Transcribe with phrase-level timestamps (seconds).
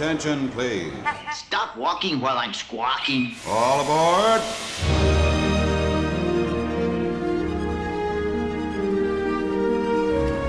[0.00, 0.92] Attention, please.
[1.32, 3.34] Stop walking while I'm squawking.
[3.48, 4.42] All aboard.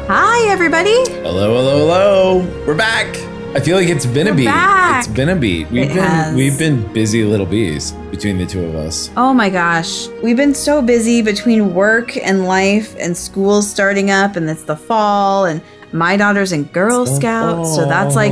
[0.09, 0.95] Hi, everybody.
[1.21, 2.65] Hello, hello, hello.
[2.65, 3.07] We're back.
[3.55, 4.45] I feel like it's been a We're beat.
[4.45, 5.05] back.
[5.05, 5.69] It's been a beat.
[5.71, 6.35] We've It been has.
[6.35, 9.09] we've been busy little bees between the two of us.
[9.17, 10.07] Oh my gosh.
[10.23, 14.75] We've been so busy between work and life and school starting up, and it's the
[14.75, 15.61] fall, and
[15.93, 17.75] my daughter's in Girl Scouts.
[17.75, 18.23] So that's fall.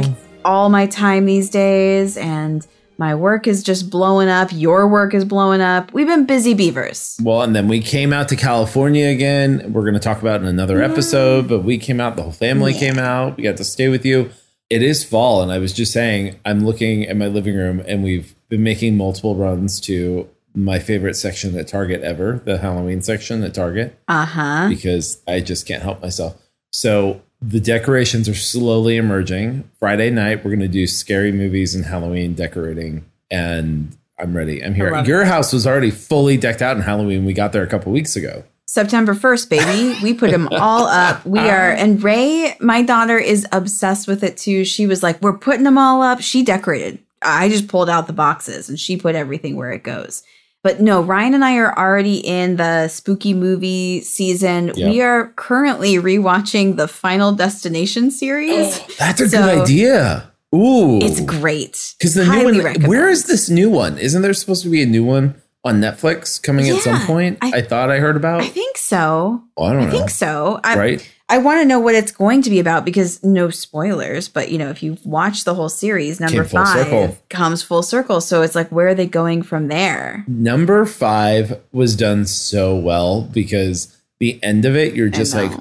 [0.46, 2.16] All my time these days.
[2.16, 2.66] And
[2.98, 4.50] my work is just blowing up.
[4.54, 5.92] Your work is blowing up.
[5.94, 7.18] We've been busy beavers.
[7.22, 9.74] Well, and then we came out to California again.
[9.74, 12.32] We're going to talk about it in another episode, but we came out, the whole
[12.32, 12.80] family Yeah.
[12.80, 13.36] came out.
[13.36, 14.30] We got to stay with you.
[14.70, 18.04] It is fall, and I was just saying, I'm looking at my living room, and
[18.04, 23.44] we've been making multiple runs to my favorite section at Target ever, the Halloween section
[23.44, 24.00] at Target.
[24.08, 24.68] Uh huh.
[24.70, 26.38] because I just can't help myself.
[26.72, 29.70] So the decorations are slowly emerging.
[29.80, 34.64] Friday night, we're going to do scary movies and Halloween decorating, and I'm ready.
[34.64, 34.92] I'm here.
[34.92, 37.26] love Your house was already fully decked out in Halloween.
[37.26, 38.44] We got there a couple weeks ago.
[38.68, 40.00] September 1st, baby.
[40.02, 41.24] We put them all up.
[41.26, 44.66] We are, and Ray, my daughter, is obsessed with it too.
[44.66, 46.22] She was like, We're putting them all up.
[46.22, 47.00] She decorated.
[47.22, 50.24] I just pulled out the boxes and she put everything where it goes.
[50.66, 54.72] But no, Ryan and I are already in the spooky movie season.
[54.76, 54.92] Yep.
[54.92, 58.80] We are currently rewatching the Final Destination series.
[58.80, 58.88] Oh.
[58.98, 60.32] That's a So- good idea.
[60.56, 61.94] Ooh, It's great.
[62.00, 62.66] because the Highly new one.
[62.66, 62.90] recommend.
[62.90, 64.00] Where is this new one?
[64.00, 67.38] Isn't there supposed to be a new one on Netflix coming at some point?
[67.44, 68.42] I, I- thought I heard about.
[68.42, 69.44] I think so.
[69.56, 69.90] Well, I don't I know.
[69.90, 70.60] I think so.
[70.64, 71.12] I, Right?
[71.28, 74.58] I want to know what it's going to be about because no spoilers, but you
[74.60, 77.18] know, if you've watched the whole series, number Came five circle.
[77.30, 78.22] comes full circle.
[78.22, 80.24] So it's like, where are they going from there?
[80.28, 85.52] Number five was done so well because the end of it, you're just like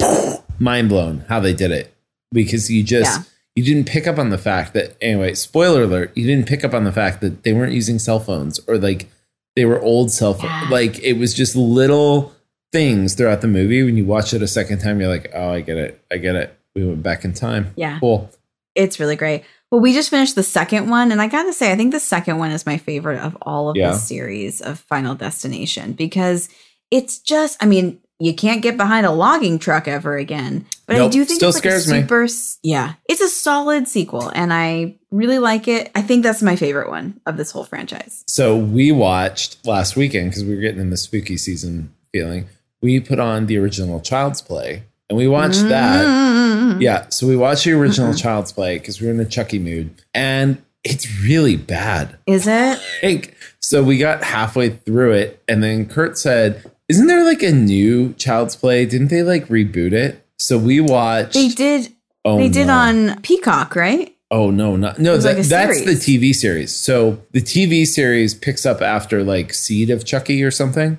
[0.58, 1.94] mind blown how they did it
[2.32, 3.24] because you just Yeah.
[3.56, 6.72] you didn't pick up on the fact that anyway spoiler alert you didn't pick up
[6.74, 9.08] on the fact that they weren't using cell phones or like
[9.56, 10.68] they were old cell phones Yeah.
[10.70, 12.32] like it was just little
[12.72, 15.60] things throughout the movie when you watch it a second time you're like oh i
[15.60, 17.98] get it i get it we went back in time Yeah.
[18.00, 18.30] cool
[18.74, 19.44] it's really great.
[19.70, 22.38] Well, we just finished the second one, and I gotta say, I think the second
[22.38, 23.90] one is my favorite of all of Yeah.
[23.92, 26.48] the series of Final Destination because
[26.90, 30.64] it's just, I mean, you can't get behind a logging truck ever again.
[30.86, 32.00] But I do think still it's like scares me.
[32.00, 35.90] super, s- yeah, it's a solid sequel, and I really like it.
[35.94, 38.24] I think that's my favorite one of this whole franchise.
[38.26, 42.46] so we watched last weekend because we were getting in the spooky season feeling
[42.82, 46.80] we put on the original child's play and we watched that Mm.
[46.80, 48.18] Yeah, so we watched the original Mhm.
[48.22, 52.16] Child's Play because we were in a Chucky mood, and it's really bad.
[52.26, 52.78] Is it?
[53.02, 57.52] Like, so we got halfway through it, and then Kurt said, "Isn't there like a
[57.52, 58.86] new Child's Play?
[58.86, 61.34] Didn't they like reboot it?" So we watched.
[61.34, 61.88] They did.
[62.24, 62.74] Oh, they did no.
[62.74, 64.14] on Peacock, right?
[64.30, 65.16] Oh no, not no.
[65.18, 65.92] That, like that's the.
[65.92, 66.74] TV series.
[66.74, 70.98] So the TV series picks up after like Seed of Chucky or something.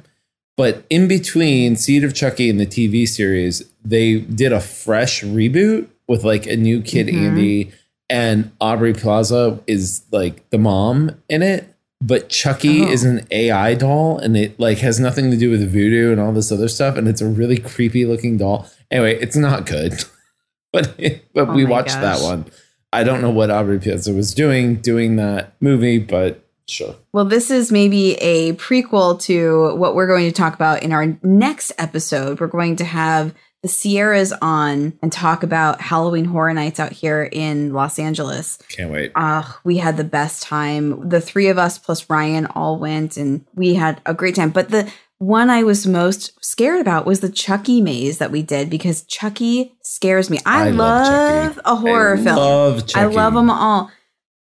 [0.56, 5.88] But in between Seed of Chucky and the TV series, they did a fresh reboot
[6.08, 7.14] with like a new kid Mhm.
[7.28, 7.72] Andy
[8.10, 11.70] and Aubrey Plaza is like the mom in it.
[12.02, 12.92] But Chucky Oh.
[12.92, 16.34] is an AI doll and it like has nothing to do with voodoo and all
[16.34, 16.98] this other stuff.
[16.98, 18.68] And it's a really creepy looking doll.
[18.92, 20.04] Anyway, it's not good.
[20.74, 20.96] but
[21.34, 22.46] but Oh we watched that one.
[22.92, 26.96] I don't know what Aubrey Plaza was doing doing that movie, but sure.
[27.12, 31.18] Well, this is maybe a prequel to what we're going to talk about in our
[31.24, 32.40] next episode.
[32.40, 37.30] We're going to have the Sierras on and talk about Halloween Horror Nights out here
[37.32, 38.60] in Los Angeles.
[38.68, 39.14] Can't wait.
[39.16, 41.08] Uh, we had the best time.
[41.08, 44.50] The three of us plus Ryan all went and we had a great time.
[44.50, 48.70] But the one I was most scared about was the Chucky maze that we did
[48.70, 50.40] because Chucky scares me.
[50.46, 52.36] I, I love love, a horror I film.
[52.36, 53.06] Love Chucky.
[53.06, 53.90] I love them all.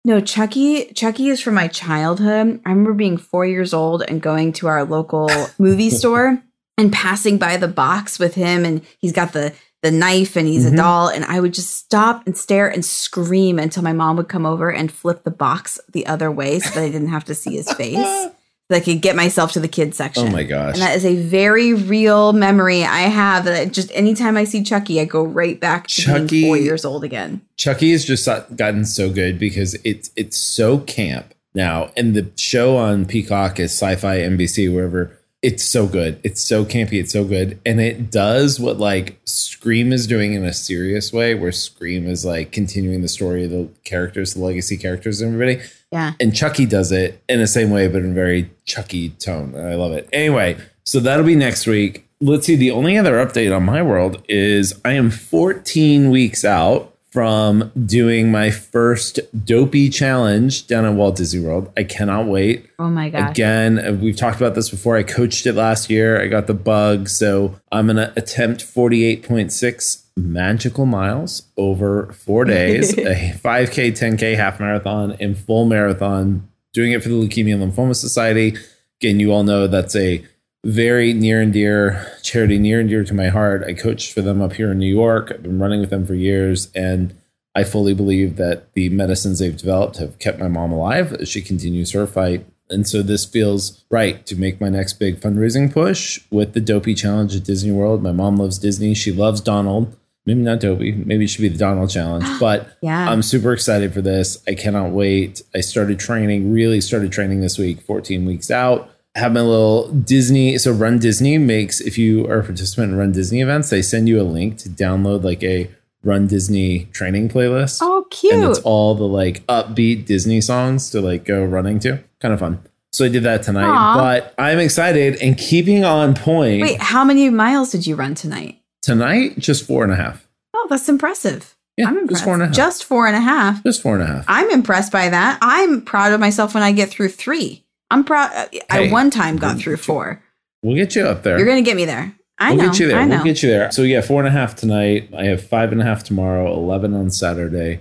[0.04, 0.86] No, Chucky.
[0.94, 2.60] Chucky is from my childhood.
[2.66, 6.42] I remember being four years old and going to our local movie store
[6.76, 9.52] and passing by the box with him, and he's got the
[9.82, 10.74] the knife and he's Mhm.
[10.74, 14.28] a doll, and I would just stop and stare and scream until my mom would
[14.28, 17.34] come over and flip the box the other way so that I didn't have to
[17.34, 18.28] see his face.
[18.70, 20.28] so I could get myself to the kids oh section.
[20.28, 20.74] Oh my gosh.
[20.74, 23.44] And that is a very real memory I have.
[23.44, 26.84] That just anytime I see Chucky, I go right back to Chucky- being four years
[26.84, 27.42] old again.
[27.56, 28.26] Chucky has just
[28.56, 33.72] gotten so good because it's it's so camp now, and the show on Peacock is
[33.72, 35.18] Sci-Fi NBC wherever.
[35.42, 36.20] It's so good.
[36.22, 37.00] It's so campy.
[37.00, 41.34] It's so good, and it does what like Scream is doing in a serious way,
[41.34, 45.68] where Scream is like continuing the story of the characters, the legacy characters, and everybody.
[45.92, 46.14] Yeah.
[46.18, 49.54] And Chucky does it in the same way, but in a very Chucky tone.
[49.54, 50.08] I love it.
[50.12, 52.08] Anyway, so that'll be next week.
[52.20, 52.56] Let's see.
[52.56, 58.30] The only other update on my world is I am 14 weeks out from doing
[58.30, 61.70] my first dopey challenge down at Walt Disney World.
[61.76, 62.70] I cannot wait.
[62.78, 63.32] Oh my god!
[63.32, 64.96] Again, we've talked about this before.
[64.96, 66.22] I coached it last year.
[66.22, 67.10] I got the bug.
[67.10, 74.60] So I'm going to attempt 48.6 magical miles over four days a 5K, 10K, half
[74.60, 76.48] marathon, and full marathon.
[76.72, 78.56] Doing it for the Leukemia and Lymphoma Society.
[79.00, 80.24] Again, you all know that's a
[80.64, 83.64] very near and dear charity, near and dear to my heart.
[83.64, 85.30] I coached for them up here in New York.
[85.32, 86.70] I've been running with them for years.
[86.74, 87.14] And
[87.54, 91.42] I fully believe that the medicines they've developed have kept my mom alive as she
[91.42, 92.46] continues her fight.
[92.70, 96.94] And so this feels right to make my next big fundraising push with the Dopey
[96.94, 98.02] Challenge at Disney World.
[98.02, 98.94] My mom loves Disney.
[98.94, 99.94] She loves Donald.
[100.24, 100.92] Maybe not Dopey.
[100.92, 102.24] Maybe it should be the Donald Challenge.
[102.40, 103.10] But Yeah.
[103.10, 104.42] I'm super excited for this.
[104.46, 105.42] I cannot wait.
[105.54, 108.88] I started training, really started training this week, 14 weeks out.
[109.14, 110.56] Have my little Disney.
[110.58, 114.08] So Run Disney makes, if you are a participant in Run Disney events, they send
[114.08, 115.68] you a link to download like a
[116.04, 118.34] Run Disney training playlist Oh, cute.
[118.34, 122.02] and it's all the like upbeat Disney songs to like go running to.
[122.20, 122.60] Kind of fun.
[122.92, 123.96] So I did that tonight, Aw.
[123.96, 126.62] but I'm excited and keeping on point.
[126.62, 128.58] Wait, how many miles did you run tonight?
[128.82, 130.28] Tonight, just four and a half.
[130.54, 131.56] Oh, that's impressive.
[131.76, 132.54] Yeah, I'm just four and a half.
[132.54, 133.62] Just four and a half.
[133.62, 134.24] Just four and a half.
[134.28, 135.38] I'm impressed by that.
[135.40, 137.64] I'm proud of myself when I get through three.
[137.90, 138.30] I'm proud.
[138.34, 140.22] Uh, I one time got through four.
[140.62, 141.38] We'll get you up there.
[141.38, 142.14] You're gonna get me there.
[142.38, 142.70] I we'll know.
[142.70, 142.98] get you there.
[142.98, 143.16] I know.
[143.16, 143.70] We'll get you there.
[143.70, 145.10] So yeah, four and a half tonight.
[145.16, 147.80] I have five and a half tomorrow, eleven on Saturday,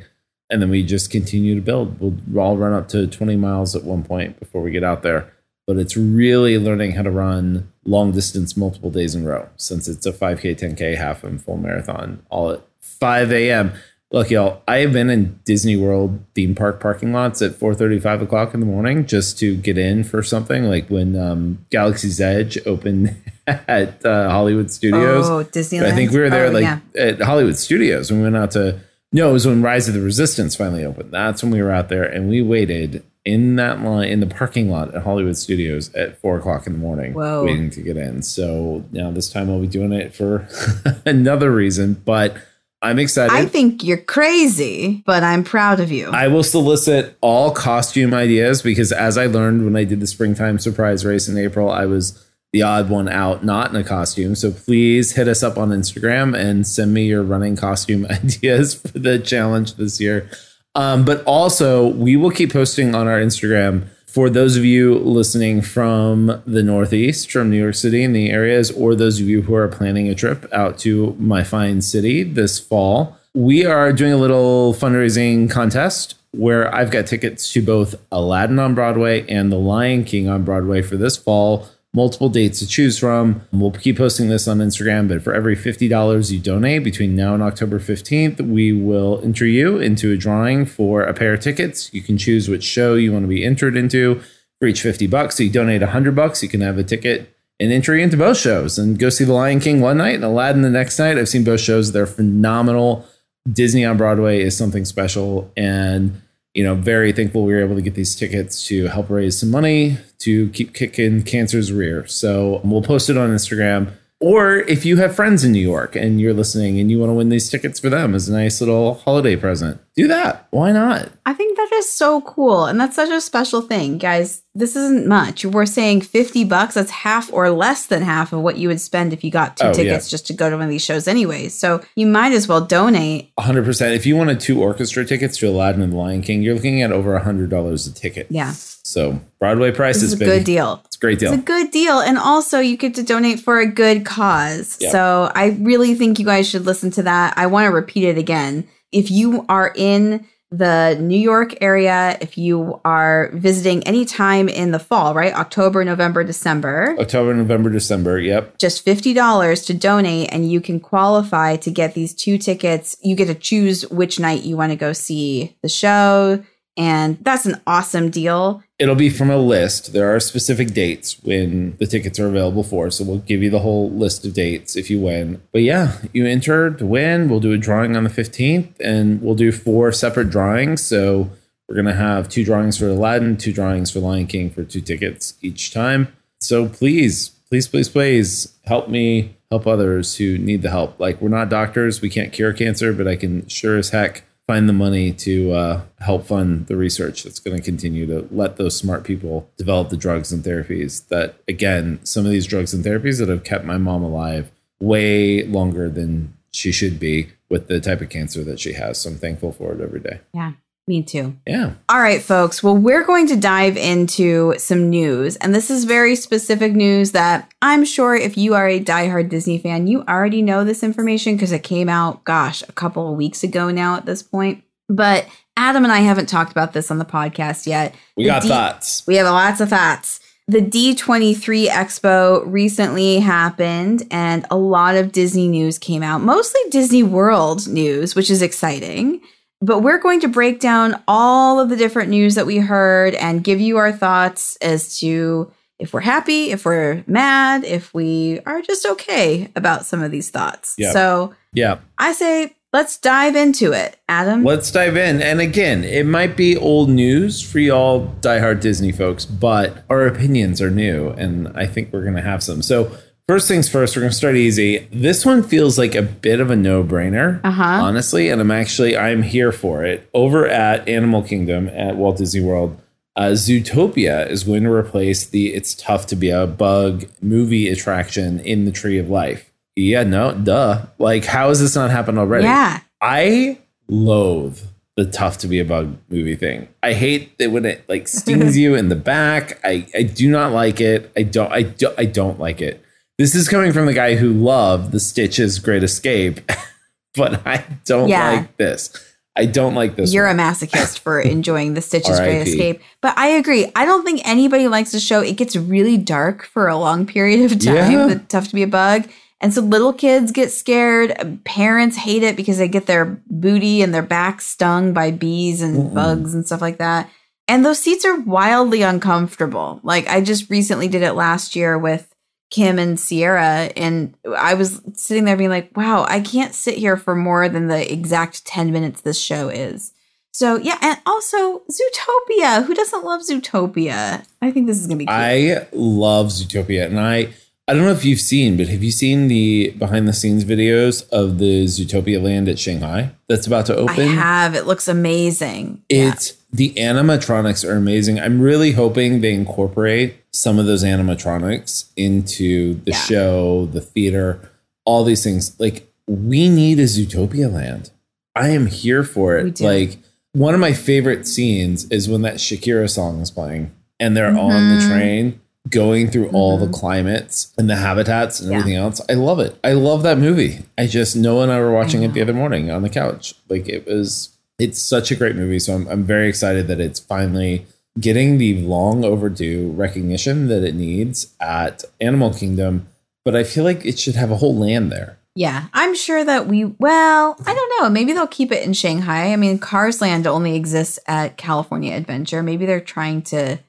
[0.50, 2.00] and then we just continue to build.
[2.00, 5.34] We'll all run up to twenty miles at one point before we get out there.
[5.68, 9.88] But it's really learning how to run long distance multiple days in a row since
[9.88, 13.74] it's a 5K, 10K, half and full marathon all at 5 a.m.
[14.12, 18.22] Look, y'all, I have been in Disney World theme park parking lots at 4:30, 5
[18.24, 20.66] o'clock in the morning just to get in for something.
[20.66, 23.16] Like when um, Galaxy's Edge opened
[23.48, 25.30] at uh, Hollywood Studios.
[25.30, 25.86] Oh, Disneyland.
[25.86, 26.80] I think we were there Oh, like yeah.
[26.98, 28.12] at Hollywood Studios.
[28.12, 28.82] When we went out to
[29.14, 31.12] no, it was when Rise of the Resistance finally opened.
[31.12, 34.70] That's when we were out there and we waited in that line in the parking
[34.70, 37.46] lot at Hollywood Studios at four o'clock in the morning, Whoa.
[37.46, 38.22] waiting to get in.
[38.24, 40.48] So now this time I'll be doing it for
[41.06, 42.36] another reason, but
[42.82, 43.32] I'm excited.
[43.32, 46.10] I think you're crazy, but I'm proud of you.
[46.10, 50.58] I will solicit all costume ideas because, as I learned when I did the springtime
[50.58, 54.36] surprise race in April, I was the odd one out, not in a costume.
[54.36, 58.98] So please hit us up on Instagram and send me your running costume ideas for
[58.98, 60.30] the challenge this year.
[60.76, 65.62] Um, but also, we will keep posting on our Instagram for those of you listening
[65.62, 69.56] from the Northeast, from New York City and the areas, or those of you who
[69.56, 73.18] are planning a trip out to my fine city this fall.
[73.34, 78.76] We are doing a little fundraising contest where I've got tickets to both Aladdin on
[78.76, 83.42] Broadway and The Lion King on Broadway for this fall multiple dates to choose from.
[83.52, 87.44] We'll keep posting this on Instagram, but for every $50 you donate between now and
[87.44, 91.94] October 15th, we will enter you into a drawing for a pair of tickets.
[91.94, 94.22] You can choose which show you want to be entered into
[94.60, 95.38] for each 50 bucks.
[95.38, 98.80] So you donate 100 bucks, you can have a ticket and entry into both shows
[98.80, 101.18] and go see The Lion King one night and Aladdin the next night.
[101.18, 101.92] I've seen both shows.
[101.92, 103.06] They're phenomenal.
[103.52, 106.22] Disney on Broadway is something special and
[106.54, 109.50] you know, very thankful we were able to get these tickets to help raise some
[109.50, 112.06] money to keep kicking cancer's rear.
[112.08, 113.94] So we'll post it on Instagram.
[114.20, 117.14] Or if you have friends in New York and you're listening and you want to
[117.16, 120.48] win these tickets for them as a nice little holiday present, do that.
[120.52, 121.10] Why not?
[121.26, 122.66] I think that is so cool.
[122.66, 123.98] And that's such a special thing.
[123.98, 125.44] Guys, this isn't much.
[125.46, 126.76] We're saying 50 bucks.
[126.76, 129.68] That's half or less than half of what you would spend if you got two
[129.68, 130.12] Oh, tickets yeah.
[130.12, 131.54] just to go to one of these shows, anyways.
[131.58, 133.32] So you might as well donate.
[133.38, 133.96] 100%.
[133.96, 136.92] If you wanted two orchestra tickets to Aladdin and the Lion King, you're looking at
[136.92, 138.28] over $100 a ticket.
[138.30, 138.54] Yeah.
[138.54, 140.82] So Broadway prices, is a good deal.
[140.86, 141.34] It's a great deal.
[141.34, 142.00] It's a good deal.
[142.00, 144.78] And also, you get to donate for a good cause.
[144.82, 144.92] Yep.
[144.92, 147.34] So I really think you guys should listen to that.
[147.38, 148.68] I want to repeat it again.
[148.92, 154.72] If you are in the New York area, if you are visiting any time in
[154.72, 155.34] the fall, right?
[155.34, 158.20] October, November, December, October, November, December.
[158.20, 158.58] Yep.
[158.58, 162.98] just $50 to donate and you can qualify to get these two tickets.
[163.02, 166.44] You get to choose which night you want to go see the show.
[166.82, 168.64] And that's an awesome deal.
[168.80, 169.94] It'll be from a list.
[169.94, 172.90] There are specific dates when the tickets are available for.
[172.90, 175.44] So we'll give you the whole list of dates if you win.
[175.52, 177.30] But yeah, you enter to win.
[177.30, 180.84] We'll do a drawing on the 15th and we'll do four separate drawings.
[180.84, 181.30] So
[181.70, 184.82] we're going to have two drawings for Aladdin, two drawings for Lion King for two
[184.82, 186.08] tickets each time.
[186.40, 191.00] So please, please, please, please help me help others who need the help.
[191.00, 194.68] Like we're not doctors, we can't cure cancer, but I can sure as heck find
[194.68, 198.76] the money to uh, help fund the research that's going to continue to let those
[198.76, 203.18] smart people develop the drugs and therapies that again some of these drugs and therapies
[203.18, 208.02] that have kept my mom alive way longer than she should be with the type
[208.02, 209.00] of cancer that she has.
[209.00, 210.20] So I'm thankful for it every day.
[210.34, 210.52] Yeah,
[210.88, 211.36] me too.
[211.48, 211.74] Yeah.
[211.90, 212.62] All right, folks.
[212.64, 215.36] Well, we're going to dive into some news.
[215.38, 219.58] And this is very specific news that I'm sure if you are a diehard Disney
[219.58, 223.44] fan, you already know this information because it came out, gosh, a couple of weeks
[223.44, 224.64] ago now at this point.
[224.90, 227.94] But Adam and I haven't talked about this on the podcast yet.
[228.18, 229.06] We The got D- thoughts.
[229.08, 230.20] We have lots of thoughts.
[230.48, 237.04] The D23 Expo recently happened and a lot of Disney news came out, mostly Disney
[237.04, 239.22] World news, which is exciting.
[239.62, 243.44] But we're going to break down all of the different news that we heard and
[243.44, 248.62] give you our thoughts as to if we're happy, if we're mad, if we are
[248.62, 250.76] just okay about some of these thoughts.
[250.78, 250.92] Yeah.
[250.92, 251.80] So Yeah.
[251.98, 254.44] I say let's dive into it, Adam.
[254.44, 255.22] Let's dive in.
[255.22, 260.62] And again, it might be old news for y'all diehard Disney folks, but our opinions
[260.62, 261.10] are new.
[261.10, 262.62] And I think we're going to have some.
[262.62, 262.96] So,
[263.32, 264.80] first things first, we're going to start easy.
[264.92, 267.64] This one feels like a bit of a no brainer, Uh-huh.
[267.64, 268.28] honestly.
[268.28, 270.10] And I'm actually, I'm here for it.
[270.14, 272.78] Over at Animal Kingdom at Walt Disney World,
[273.16, 278.42] uh, Zootopia is going to replace the It's Tough to Be a Bug movie attraction
[278.42, 279.50] in the Tree of Life.
[279.78, 280.88] Yeah, no, duh.
[281.00, 282.44] Like, how has this not happened already?
[282.44, 282.82] Yeah.
[283.00, 284.60] I loathe
[284.98, 286.68] the tough to be a bug movie thing.
[286.84, 289.58] I hate that when it like stings you in the back.
[289.64, 291.10] I, I do not like it.
[291.16, 292.84] I don't I do, I don't like it.
[293.22, 296.42] This is coming from the guy who loved the Stitches Great Escape,
[297.16, 298.32] but I don't Yeah.
[298.32, 298.90] like this.
[299.36, 300.12] I don't like this.
[300.12, 300.40] You're one.
[300.40, 302.82] a masochist for enjoying the Stitches Great Escape.
[303.00, 303.72] But I agree.
[303.76, 305.20] I don't think anybody likes the show.
[305.22, 307.92] It gets really dark for a long period of time.
[307.92, 308.08] Yeah.
[308.08, 309.08] The Tough to be a bug.
[309.40, 311.40] And so little kids get scared.
[311.46, 315.94] Parents hate it because they get their booty and their back stung by bees and
[315.94, 317.08] bugs and stuff like that.
[317.48, 319.80] And those seats are wildly uncomfortable.
[319.84, 322.11] Like I just recently did it last year with
[322.52, 326.98] Kim and Sierra, and I was sitting there being like, wow, I can't sit here
[326.98, 329.94] for more than the exact 10 minutes this show is.
[330.34, 332.66] So, yeah, and also Zootopia.
[332.66, 334.26] Who doesn't love Zootopia?
[334.42, 335.16] I think this is going to be cool.
[335.16, 337.30] I love Zootopia, and I
[337.72, 341.08] I don't know if you've seen, but have you seen the behind the scenes videos
[341.10, 343.98] of the Zootopia land at Shanghai that's about to open?
[343.98, 344.56] I have.
[344.56, 345.82] It looks amazing.
[345.88, 348.20] It's the animatronics are amazing.
[348.20, 352.98] I'm really hoping they incorporate some of those animatronics into the Yeah.
[352.98, 354.50] show, the theater,
[354.84, 355.54] all these things.
[355.58, 357.92] Like we need a Zootopia land.
[358.36, 359.62] I am here for it.
[359.62, 359.98] Like
[360.34, 364.36] one of my favorite scenes is when that Shakira song is playing and they're on
[364.76, 364.90] the Mhm.
[364.90, 366.74] train going through all the Mhm.
[366.74, 368.58] climates and the habitats and Yeah.
[368.58, 369.00] everything else.
[369.10, 369.56] I love it.
[369.64, 370.60] I love that movie.
[370.78, 373.36] I just Noah and I were watching I it the other morning on the couch.
[373.50, 375.60] Like it was it's such a great movie.
[375.60, 377.66] So I'm I'm very excited that it's finally
[378.00, 382.88] getting the long overdue recognition that it needs at Animal Kingdom.
[383.24, 385.18] But I feel like it should have a whole land there.
[385.36, 387.90] Yeah, I'm sure that we, well, I don't know.
[387.90, 389.32] Maybe they'll keep it in Shanghai.
[389.32, 392.44] I mean, Cars Land only exists at California Adventure.
[392.44, 393.60] Maybe they're trying to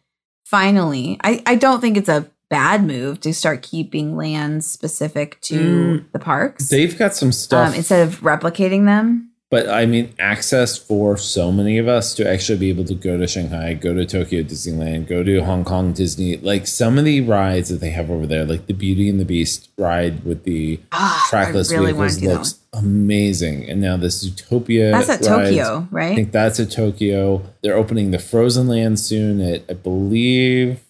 [0.53, 5.55] finally, I, I don't think it's a bad move to start keeping lands specific to
[5.55, 9.32] Mm, the parks They've got some stuff um, instead of replicating them.
[9.53, 13.19] But I mean, access for so many of us to actually be able to go
[13.19, 17.21] to Shanghai, go to Tokyo Disneyland, go to Hong Kong Disney, like some of the
[17.21, 20.81] rides that they have over there, like the Beauty and the Beast ride with the
[20.91, 23.69] Ah, trackless really vehicles looks amazing.
[23.69, 24.93] And now this Zootopia.
[24.93, 26.13] That's at Tokyo, right?
[26.13, 27.43] I think that's at Tokyo.
[27.63, 30.81] They're opening the Frozen Land soon at, I believe,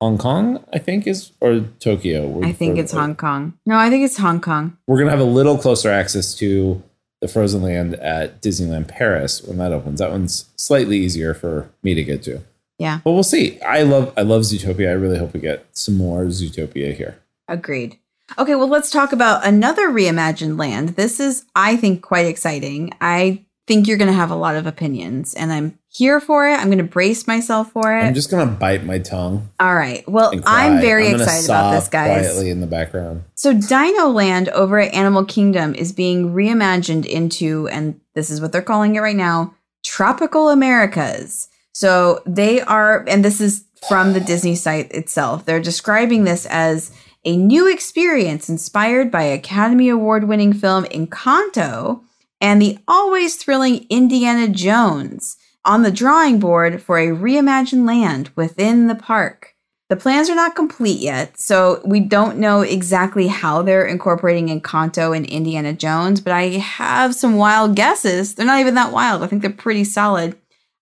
[0.00, 2.42] Hong Kong, I think is, or Tokyo.
[2.42, 3.58] I think it's Hong Kong.
[3.66, 4.78] No, I think it's Hong Kong.
[4.86, 6.82] we're gonna have a little closer access to
[7.26, 9.98] the Frozen Land at Disneyland Paris when that opens.
[9.98, 12.40] That one's slightly easier for me to get to.
[12.78, 13.58] Yeah, But we'll see.
[13.62, 14.88] I love I love Zootopia.
[14.90, 17.18] I really hope we get some more Zootopia here.
[17.48, 17.98] agreed.
[18.38, 20.90] Okay, well, let's talk about another reimagined land.
[20.90, 22.92] This is, I think, quite exciting.
[23.00, 26.54] I think you're going to have a lot of opinions, and I'm here for it.
[26.54, 28.02] I'm going to brace myself for it.
[28.02, 30.06] I'm just gonna bite my tongue All right.
[30.06, 30.32] Well.
[30.44, 32.26] I'm very gonna excited about this, guys.
[32.26, 33.24] Quietly in the background.
[33.34, 38.52] So, Dino Land over at Animal Kingdom is being reimagined into, and this is what
[38.52, 41.48] they're calling it right now, Tropical Americas.
[41.72, 46.90] So, they are, and this is from the Disney site itself, they're describing this as
[47.24, 52.02] a new experience inspired by Academy Award winning film Encanto
[52.40, 58.86] and the always thrilling Indiana Jones on the drawing board for a reimagined land within
[58.86, 59.54] the park.
[59.88, 65.16] The plans are not complete yet, so we don't know exactly how they're incorporating Encanto
[65.16, 68.34] and Indiana Jones, but I have some wild guesses.
[68.34, 69.22] They're not even that wild.
[69.22, 70.36] I think they're pretty solid.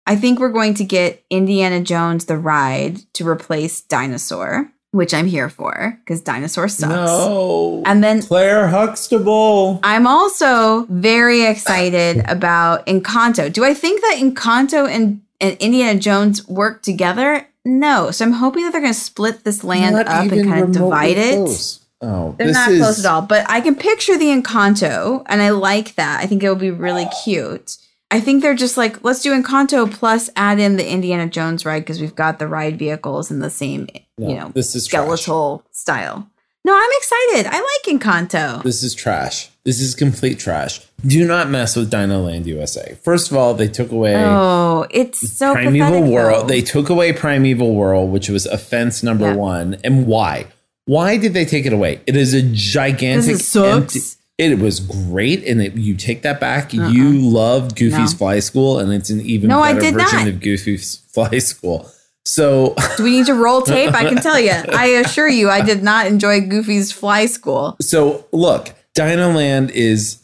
[0.06, 5.26] I think we're going to get Indiana Jones the ride to replace Dinosaur, which I'm
[5.26, 6.94] here for because dinosaur sucks.
[6.94, 7.82] No.
[7.84, 9.80] And then Claire Huxtable.
[9.82, 13.52] I'm also very excited about Encanto.
[13.52, 17.46] Do I think that Encanto and, and Indiana Jones work together?
[17.64, 18.12] No.
[18.12, 20.72] So I'm hoping that they're going to split this land Not up and kind of
[20.72, 21.34] divide it.
[21.34, 21.80] close.
[22.00, 25.50] Oh, They're not is, close at all, but I can picture the Encanto, and I
[25.50, 26.20] like that.
[26.20, 27.78] I think it would be really cute.
[28.14, 31.80] I think they're just like, let's do Encanto plus add in the Indiana Jones ride
[31.80, 35.02] because we've got the ride vehicles in the same, No, you know, this is trash.
[35.02, 36.28] skeletal style.
[36.64, 37.46] No, I'm excited.
[37.52, 38.62] I like Encanto.
[38.62, 39.50] This is trash.
[39.64, 40.80] This is complete trash.
[41.04, 42.96] Do not mess with Dino Land USA.
[43.02, 46.48] First of all, they took away Oh, it's so Primeval pathetic, World.
[46.48, 49.34] They took away Primeval World, which was offense number Yeah.
[49.36, 49.76] one.
[49.82, 50.46] And why?
[50.86, 52.00] Why did they take it away?
[52.06, 53.96] It is a gigantic it sucks.
[53.96, 54.00] empty-
[54.38, 56.74] it was great, and it, you take that back.
[56.74, 56.88] Uh-uh.
[56.88, 58.04] You loved Goofy's Uh-uh.
[58.12, 58.16] No.
[58.16, 60.28] Fly School, and it's an even No, I better version not.
[60.28, 61.90] of Goofy's Fly School.
[62.26, 63.92] So Do we need to roll tape?
[63.94, 64.50] I can tell you.
[64.72, 67.76] I assure you, I did not enjoy Goofy's Fly School.
[67.80, 70.20] So look, Dino Land is.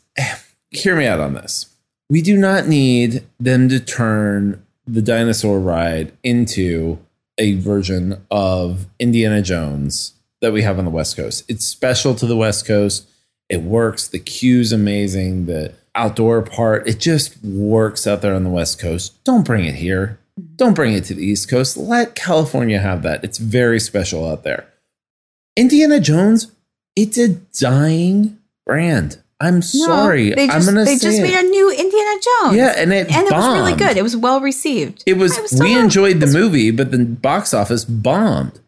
[0.71, 1.67] Hear me out on this.
[2.09, 6.99] We do not need them to turn the dinosaur ride into
[7.39, 11.45] a version of Indiana Jones that we have on the West Coast.
[11.49, 13.09] It's special to the West Coast.
[13.51, 14.09] It works.
[14.09, 15.47] The queue's amazing.
[15.47, 19.23] The outdoor part, it just works out there on the West Coast.
[19.25, 20.19] Don't bring it here.
[20.57, 21.77] Don't bring it to the East Coast.
[21.77, 23.23] Let California have that.
[23.25, 24.67] It's very special out there.
[25.57, 26.53] Indiana Jones,
[26.97, 29.19] it's a dying brand.
[29.43, 30.31] I'm No, sorry.
[30.35, 31.23] they I'm just gonna they just it.
[31.23, 32.57] made a new Indiana Jones.
[32.57, 33.97] yeah, and it and it was really good.
[33.97, 35.03] It was well received.
[35.07, 35.35] It was.
[35.51, 38.61] Still we enjoyed the movie, but the box office bombed.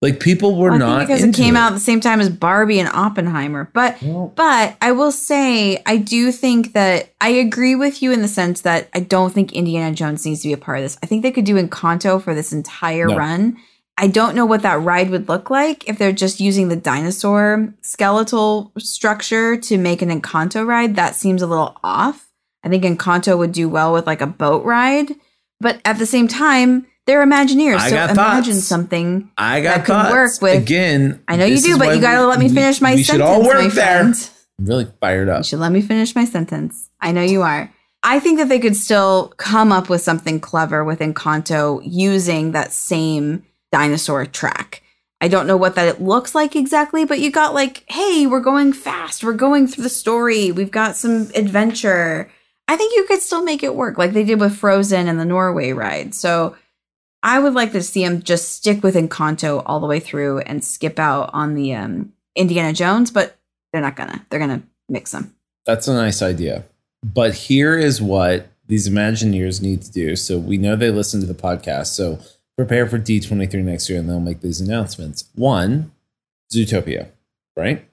[0.00, 2.20] Like people were I think not because it into came out at the same time
[2.20, 3.68] as Barbie and Oppenheimer.
[3.74, 8.22] But Well- but I will say I do think that I agree with you in
[8.22, 10.98] the sense that I don't think Indiana Jones needs to be a part of this.
[11.02, 13.16] I think they could do Encanto for this entire No.
[13.16, 13.56] run.
[14.00, 17.74] I don't know what that ride would look like if they're just using the dinosaur
[17.82, 20.94] skeletal structure to make an Encanto ride.
[20.94, 22.28] That seems a little off.
[22.62, 25.16] I think Encanto would do well with like a boat ride,
[25.60, 28.66] but at the same time, they're Imagineers, I so got imagine thoughts.
[28.66, 30.12] something I got that could thoughts.
[30.12, 31.20] work with- again.
[31.26, 33.06] I know you do, but you got to let me finish my we sentence.
[33.06, 33.70] should all work my there.
[34.02, 34.30] friend.
[34.60, 35.38] I'm really fired up.
[35.38, 36.90] You should let me finish my sentence.
[37.00, 37.72] I know you are.
[38.02, 42.72] I think that they could still come up with something clever with Encanto using that
[42.72, 44.82] same dinosaur track.
[45.20, 48.38] I don't know what that it looks like exactly, but you got like, hey, we're
[48.40, 49.24] going fast.
[49.24, 50.52] We're going through the story.
[50.52, 52.30] We've got some adventure.
[52.68, 55.24] I think you could still make it work like they did with Frozen and the
[55.24, 56.14] Norway ride.
[56.14, 56.54] So
[57.22, 60.64] I would like to see them just stick with Encanto all the way through and
[60.64, 63.36] skip out on the um, Indiana Jones, but
[63.72, 64.24] they're not gonna.
[64.30, 65.34] They're gonna mix them.
[65.66, 66.64] That's a nice idea.
[67.04, 70.16] But here is what these Imagineers need to do.
[70.16, 71.88] So we know they listen to the podcast.
[71.88, 72.18] So
[72.56, 75.28] prepare for D23 next year and they'll make these announcements.
[75.34, 75.92] One,
[76.52, 77.08] Zootopia,
[77.56, 77.86] right?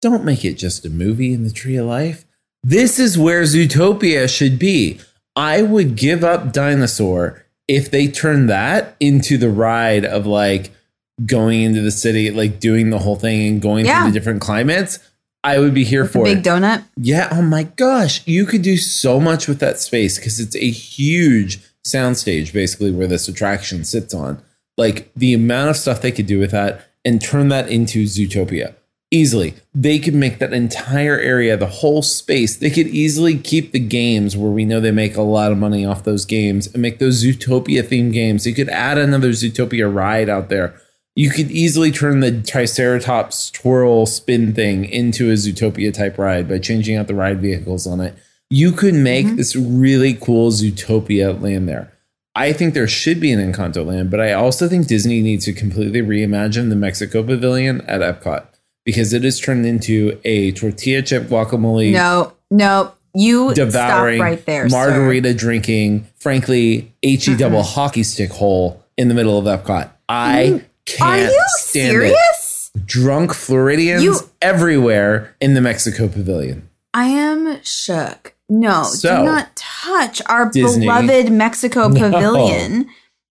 [0.00, 2.24] Don't make it just a movie in the Tree of Life.
[2.62, 5.00] This is where Zootopia should be.
[5.34, 10.72] I would give up Dinosaur if they turn that into the ride of like
[11.24, 14.02] going into the city, like doing the whole thing and going Yeah.
[14.02, 14.98] through the different climates.
[15.44, 16.44] I would be here The for big it.
[16.44, 16.84] donut.
[16.96, 17.28] Yeah.
[17.30, 18.22] Oh my gosh.
[18.26, 23.06] You could do so much with that space because it's a huge soundstage, basically, where
[23.06, 24.42] this attraction sits on.
[24.76, 28.74] Like the amount of stuff they could do with that and turn that into Zootopia
[29.10, 29.54] easily.
[29.74, 34.36] They could make that entire area, the whole space, they could easily keep the games
[34.36, 37.24] where we know they make a lot of money off those games and make those
[37.24, 38.46] Zootopia themed games.
[38.46, 40.80] You could add another Zootopia ride out there.
[41.16, 46.58] You could easily turn the Triceratops twirl spin thing into a Zootopia type ride by
[46.58, 48.16] changing out the ride vehicles on it.
[48.50, 49.36] You could make mm-hmm.
[49.36, 51.92] this really cool Zootopia land there.
[52.36, 55.52] I think there should be an Encanto land, but I also think Disney needs to
[55.52, 58.46] completely reimagine the Mexico Pavilion at Epcot
[58.88, 62.94] because it has turned into a tortilla chip guacamole No, no.
[63.14, 64.74] You devouring stop right there, sir.
[64.74, 67.36] margarita drinking, frankly, HE mm-hmm.
[67.36, 69.90] double hockey stick hole in the middle of Epcot.
[70.08, 70.64] I mm-hmm.
[70.86, 72.70] can't Are you stand serious?
[72.74, 72.86] it.
[72.86, 76.70] Drunk Floridians You- everywhere in the Mexico Pavilion.
[76.94, 78.34] I am shook.
[78.48, 80.86] No, So- do not touch our Disney.
[80.86, 82.10] beloved Mexico No.
[82.10, 82.88] Pavilion.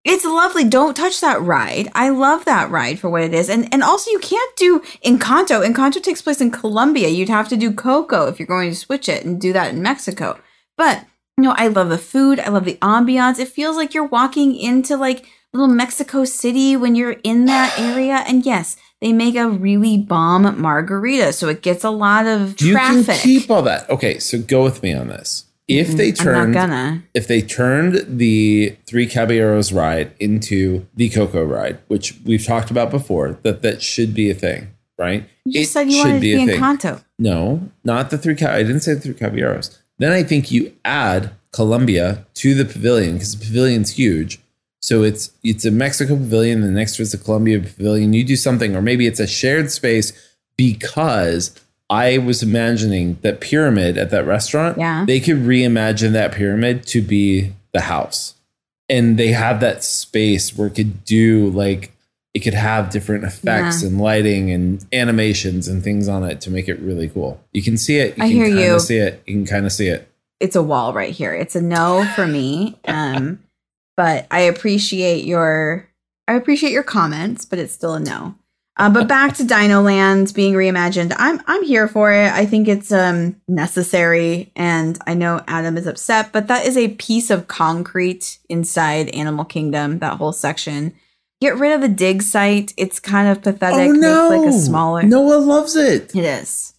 [0.08, 0.64] It's lovely.
[0.64, 1.90] Don't touch that ride.
[1.94, 3.50] I love that ride for what it is.
[3.50, 5.66] And and also you can't do Encanto.
[5.66, 7.10] Encanto takes place in Colombia.
[7.10, 9.82] You'd have to do Coco if you're going to switch it and do that in
[9.82, 10.40] Mexico.
[10.78, 11.06] But
[11.38, 12.40] you know, I love the food.
[12.40, 13.38] I love the ambiance.
[13.38, 18.24] It feels like you're walking into like little Mexico City when you're in that area.
[18.28, 22.98] And yes, they make a really bomb margarita, so it gets a lot of traffic.
[22.98, 23.90] You can keep all that.
[23.90, 25.47] Okay, so go with me on this.
[25.68, 31.44] If mm, they I'm turned if they turned the Three Caballeros ride into the Coco
[31.44, 35.28] ride, which we've talked about before, that that should be a thing, right?
[35.44, 37.04] You just said you wanted to be, Encanto.
[37.20, 38.36] No, not the three.
[38.36, 39.78] Ca- I didn't say the three caballeros.
[39.98, 44.40] Then I think you add Colombia to the pavilion because the pavilion's huge.
[44.80, 46.62] So it's it's a Mexico pavilion.
[46.62, 48.14] The next is a Colombia pavilion.
[48.14, 50.14] You do something, or maybe it's a shared space
[50.56, 51.52] because
[51.90, 54.78] I was imagining that pyramid at that restaurant.
[54.78, 55.06] Yeah.
[55.06, 58.36] they could reimagine that pyramid to be the house,
[58.90, 61.92] and they have that space where it could do like
[62.34, 63.88] it could have different effects Yeah.
[63.88, 67.42] and lighting and animations and things on it to make it really cool.
[67.54, 68.18] You can see it.
[68.18, 68.80] You I can hear you.
[68.80, 69.24] See it.
[69.26, 70.08] You can kind of see it.
[70.40, 71.34] It's a wall right here.
[71.34, 72.78] It's a no for me.
[72.86, 73.40] Um,
[73.96, 75.88] but I appreciate your
[76.28, 78.36] I appreciate your comments, but it's still a no.
[78.78, 81.14] Uh, but back to Dino Land being reimagined.
[81.18, 82.32] I'm I'm here for it.
[82.32, 86.90] I think it's um necessary, and I know Adam is upset, but that is a
[86.90, 90.00] piece of concrete inside Animal Kingdom.
[90.00, 90.94] That whole section.
[91.40, 92.74] Get rid of the dig site.
[92.78, 93.90] It's kind of pathetic.
[93.90, 94.30] Oh, no.
[94.30, 95.04] Make like a smaller.
[95.04, 96.16] Noah loves it.
[96.16, 96.74] It is.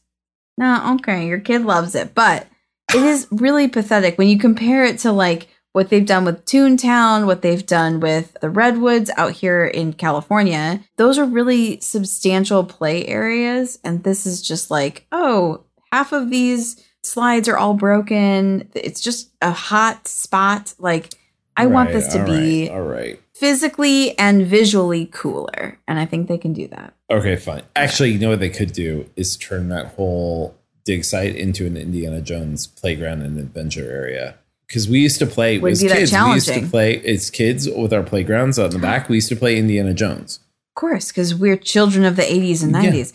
[0.57, 2.49] No, okay, your kid loves it, but
[2.93, 7.27] it is really pathetic when you compare it to like what they've done with Toontown,
[7.27, 10.81] what they've done with the Redwoods out here in California.
[10.97, 16.85] Those are really substantial play areas, and this is just like, oh, half of these
[17.03, 18.69] slides are all broken.
[18.75, 20.75] It's just a hot spot.
[20.79, 21.15] Like,
[21.57, 23.21] I want this to all be right, all right.
[23.35, 26.95] physically and visually cooler, and I think they can do that.
[27.11, 27.63] Okay, fine.
[27.75, 31.77] Actually, you know what they could do is turn that whole dig site into an
[31.77, 34.37] Indiana Jones playground and adventure area.
[34.69, 36.13] Because we used to play Would as be that kids.
[36.13, 36.71] We used to challenging.
[36.71, 39.09] play as kids with our playgrounds out in the back.
[39.09, 40.41] We used to play Indiana Jones.
[40.77, 42.91] Of course, because we're children of the 80s and Yeah.
[42.91, 43.15] 90s.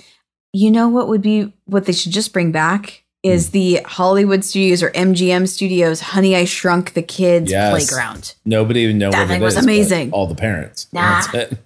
[0.52, 3.52] You know what would be what they should just bring back is hmm.
[3.54, 7.72] the Hollywood Studios or MGM Studios Honey I Shrunk the Kids Yes.
[7.72, 8.34] playground.
[8.46, 10.12] Nobody even know That what thing it was is, but amazing.
[10.12, 10.88] All the parents.
[10.92, 11.22] Nah.
[11.32, 11.60] That's it.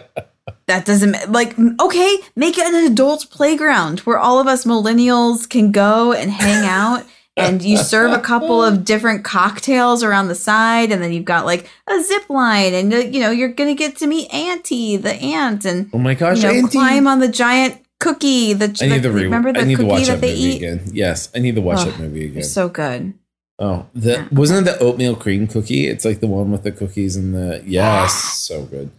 [0.66, 5.72] That doesn't like okay, make it an adult playground where all of us millennials can
[5.72, 7.04] go and hang out
[7.36, 11.44] and you serve a couple of different cocktails around the side and then you've got
[11.44, 14.96] like a zip line and uh, you know you're going to get to meet Anty
[14.96, 18.52] the ant and Oh my gosh, you know, climb on the giant cookie.
[18.52, 20.20] The, I need the to re- remember the I need to cookie watch that that
[20.20, 20.56] they movie eat.
[20.62, 20.82] again.
[20.92, 22.42] Yes, I need to watch Oh, that movie again.
[22.44, 23.14] So good.
[23.58, 25.86] oh, the wasn't it the oatmeal cream cookie?
[25.88, 28.90] It's like the one with the cookies and the yes, so good.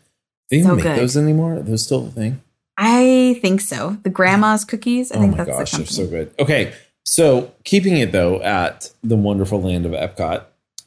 [0.50, 0.98] They don't make good.
[1.00, 1.56] those anymore.
[1.56, 2.42] Are those still a thing?
[2.78, 3.98] I think so.
[4.04, 5.12] The grandma's cookies.
[5.12, 6.34] I oh think my that's gosh, the they're so good.
[6.40, 6.74] Okay,
[7.06, 10.44] so keeping it though at the wonderful land of Epcot,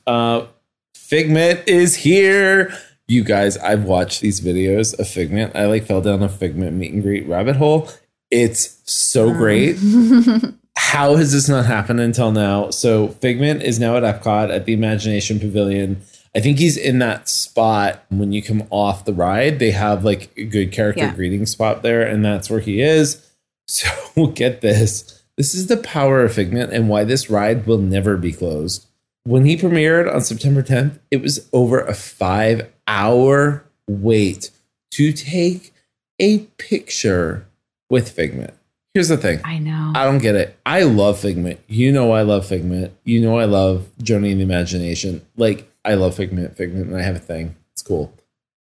[0.07, 0.47] uh,
[0.95, 2.73] Figment is here.
[3.07, 5.57] You guys, I've watched these videos of Figment.
[5.57, 7.89] I like fell down a Figment meet and greet rabbit hole.
[8.31, 9.79] It's so great.
[10.77, 12.71] How has this not happened until now?
[12.71, 16.03] So Figment is now at Epcot at the Imagination Pavilion.
[16.37, 19.59] I think he's in that spot when you come off the ride.
[19.59, 21.15] They have like a good character Yeah.
[21.15, 23.25] greeting spot there, and that's where he is.
[23.71, 25.18] So we'll get this.
[25.38, 28.87] This is the power of Figment and why this ride will never be closed.
[29.22, 34.51] When he premiered on September 10th, it was over a five hour wait
[34.90, 35.72] to take
[36.18, 37.46] a picture
[37.88, 38.53] with Figment.
[38.94, 39.40] Here's the thing.
[39.44, 39.92] I know.
[39.94, 40.59] I don't get it.
[40.66, 41.61] I love Figment.
[41.68, 42.92] You know I love Figment.
[43.05, 45.24] You know I love Journey in the Imagination.
[45.37, 47.55] Like I love Figment, Figment, and I have a thing.
[47.74, 48.12] It's cool.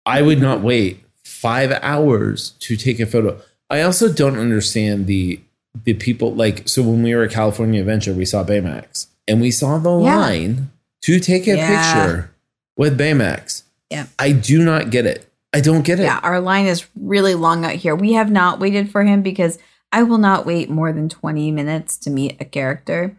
[0.04, 3.40] I would not wait five hours to take a photo.
[3.70, 5.40] I also don't understand the
[5.85, 9.50] the people like so when we were at California Adventure, we saw Baymax and we
[9.50, 10.16] saw the Yeah.
[10.16, 10.70] line
[11.02, 11.68] to take a Yeah.
[11.68, 12.31] picture
[12.76, 13.62] with Baymax.
[13.90, 14.07] Yeah.
[14.18, 15.24] I do not get it.
[15.52, 16.02] I don't get it.
[16.04, 17.96] yeah, our line is really long out here.
[17.96, 19.59] We have not waited for him because
[19.90, 23.16] I will not wait more than 20 minutes to meet a character.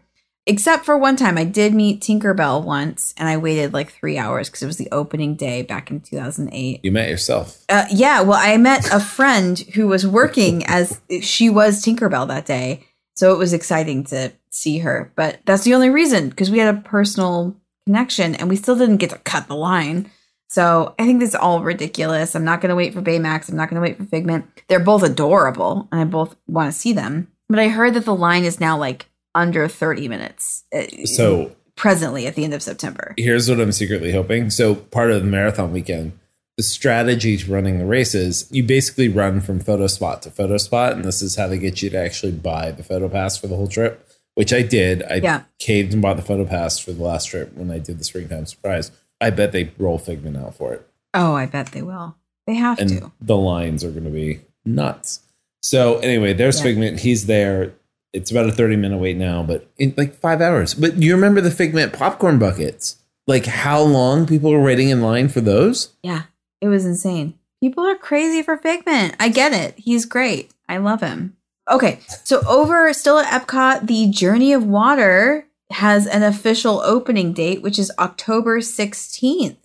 [0.50, 4.48] Except for one time, I did meet Tinkerbell once, and I waited like three hours
[4.48, 6.80] because it was the opening day back in 2008.
[6.82, 7.64] You met yourself.
[7.68, 12.46] Uh, yeah, well, I met a friend who was working as she was Tinkerbell that
[12.46, 12.84] day.
[13.14, 15.12] So it was exciting to see her.
[15.14, 18.96] But that's the only reason because we had a personal connection and we still didn't
[18.96, 20.10] get to cut the line.
[20.48, 22.34] So I think this is all ridiculous.
[22.34, 23.48] I'm not going to wait for Baymax.
[23.48, 24.46] I'm not going to wait for Figment.
[24.66, 27.28] They're both adorable and I both want to see them.
[27.48, 30.64] But I heard that the line is now like under 30 minutes.
[30.74, 33.14] uh, So presently at the end of September.
[33.16, 34.50] here's what I'm secretly hoping.
[34.50, 36.12] So part of the marathon weekend,
[36.56, 40.92] the strategy to running the races, you basically run from photo spot to photo spot,
[40.92, 43.56] and this is how they get you to actually buy the photo pass for the
[43.56, 45.02] whole trip, which I did.
[45.04, 45.42] I Yeah.
[45.58, 48.44] caved and bought the photo pass for the last trip when I did the springtime
[48.46, 48.90] surprise.
[49.20, 52.16] I bet they roll Figment out for it, Oh, I bet they will.
[52.46, 53.12] They have and to.
[53.20, 55.20] the lines are going to be nuts.
[55.62, 56.64] So anyway, there's Yeah.
[56.64, 57.00] Figment.
[57.00, 57.72] He's there.
[58.12, 60.74] It's about a 30 minute wait now, but in like five hours.
[60.74, 62.96] But you remember the Figment popcorn buckets?
[63.26, 65.94] Like how long people were waiting in line for those?
[66.02, 66.24] Yeah,
[66.60, 67.38] it was insane.
[67.60, 69.14] People are crazy for Figment.
[69.20, 69.78] I get it.
[69.78, 70.50] He's great.
[70.68, 71.36] I love him.
[71.70, 77.62] Okay, so over still at Epcot, the Journey of Water has an official opening date,
[77.62, 79.56] which is October 16th.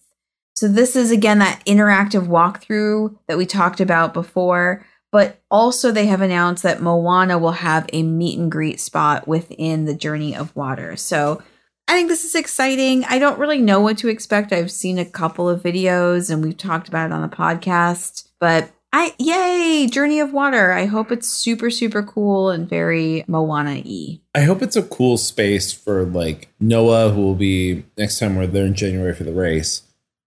[0.56, 6.08] So this is again that interactive walkthrough that we talked about before, but also they
[6.08, 10.54] have announced that Moana will have a meet and greet spot within the Journey of
[10.58, 10.98] Water.
[10.98, 11.42] So
[11.88, 13.06] I think this is exciting.
[13.06, 14.52] I don't really know what to expect.
[14.52, 18.70] I've seen a couple of videos and we've talked about it on the podcast, but
[18.92, 20.74] I yay, Journey of Water.
[20.74, 24.20] I hope it's super super cool and very Moana-y.
[24.36, 28.48] I hope it's a cool space for like Noah, who will be next time we're
[28.48, 29.84] there in January for the race.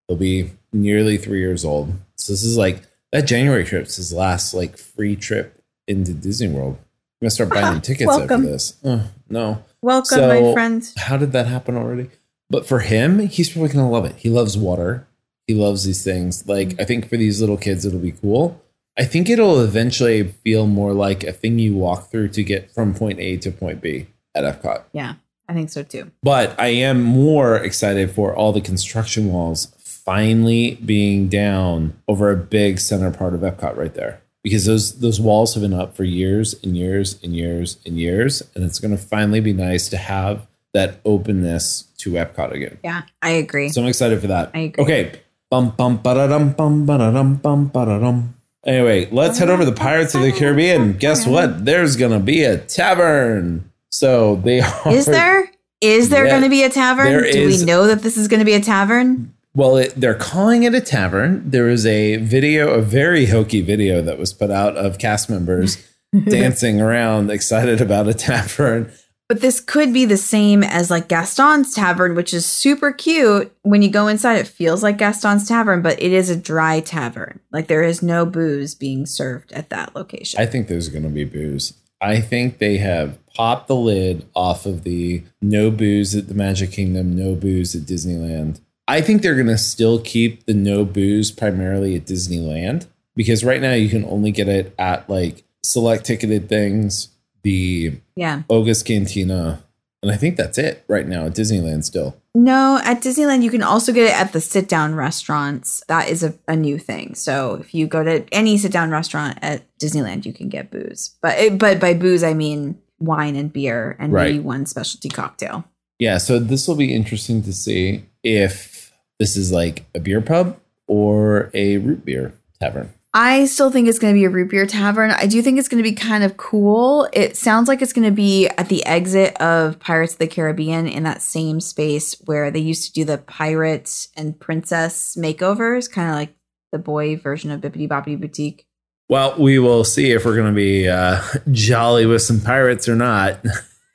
[0.06, 1.92] He'll be nearly three years old.
[2.16, 6.76] So this is like that January trip's his last like free trip into Disney World.
[6.76, 8.76] I'm gonna start buying tickets after this.
[8.84, 9.64] Oh, no.
[9.82, 10.92] Welcome, So- my friend.
[10.96, 12.10] How did that happen already?
[12.50, 14.16] But for him, he's probably gonna love it.
[14.16, 15.06] He loves water.
[15.46, 16.46] He loves these things.
[16.46, 18.62] Like I think for these little kids, it'll be cool.
[18.98, 22.94] I think it'll eventually feel more like a thing you walk through to get from
[22.94, 24.82] point A to point B at Epcot.
[24.92, 25.14] Yeah,
[25.48, 26.10] I think so too.
[26.22, 29.66] But I am more excited for all the construction walls
[30.08, 34.22] finally being down over a big center part of Epcot right there.
[34.42, 38.42] Because those those walls have been up for years and years and years and years.
[38.54, 42.78] And it's gonna finally be nice to have that openness to Epcot again.
[42.82, 43.68] Yeah, I agree.
[43.68, 44.50] So I'm excited for that.
[44.54, 44.84] I agree.
[44.84, 45.20] Okay.
[45.50, 48.34] Bum bum ba-da-dum bum ba-da-dum bum ba-da-dum.
[48.66, 50.94] Anyway, let's head over to the Pirates of the Caribbean.
[50.94, 51.66] Guess what?
[51.66, 53.70] There's gonna be a tavern.
[53.90, 55.50] So they are Is there?
[55.80, 57.06] Is there Yeah, going to be a tavern?
[57.06, 59.32] Do is- we know that this is going to be a tavern?
[59.58, 61.50] Well, it, they're calling it a tavern.
[61.50, 65.84] There is a video, a very hokey video that was put out of cast members
[66.28, 68.92] dancing around, excited about a tavern.
[69.28, 73.52] But this could be the same as like Gaston's Tavern, which is super cute.
[73.62, 77.40] When you go inside, it feels like Gaston's Tavern, but it is a dry tavern.
[77.50, 80.40] Like there is no booze being served at that location.
[80.40, 81.72] I think there's going to be booze.
[82.00, 86.70] I think they have popped the lid off of the no booze at the Magic
[86.70, 88.60] Kingdom, no booze at Disneyland.
[88.88, 93.60] I think they're going to still keep the no booze primarily at Disneyland because right
[93.60, 97.08] now you can only get it at like select ticketed things,
[97.42, 98.42] the yeah.
[98.48, 99.62] Oga's Cantina,
[100.02, 102.16] and I think that's it right now at Disneyland still.
[102.34, 105.82] No, at Disneyland, you can also get it at the sit down restaurants.
[105.88, 107.14] That is a, a new thing.
[107.14, 111.16] So if you go to any sit down restaurant at Disneyland, you can get booze.
[111.20, 115.64] But it, but by booze, I mean wine and beer and maybe one specialty cocktail.
[115.98, 118.77] Yeah, so this will be interesting to see if
[119.18, 122.92] this is like a beer pub or a root beer tavern.
[123.14, 125.10] I still think it's going to be a root beer tavern.
[125.10, 127.08] I do think it's going to be kind of cool.
[127.12, 130.86] It sounds like it's going to be at the exit of Pirates of the Caribbean
[130.86, 136.10] in that same space where they used to do the pirate and princess makeovers, kind
[136.10, 136.34] of like
[136.70, 138.66] the boy version of Bibbidi Bobbidi Boutique.
[139.08, 142.94] Well, we will see if we're going to be uh, jolly with some pirates or
[142.94, 143.40] not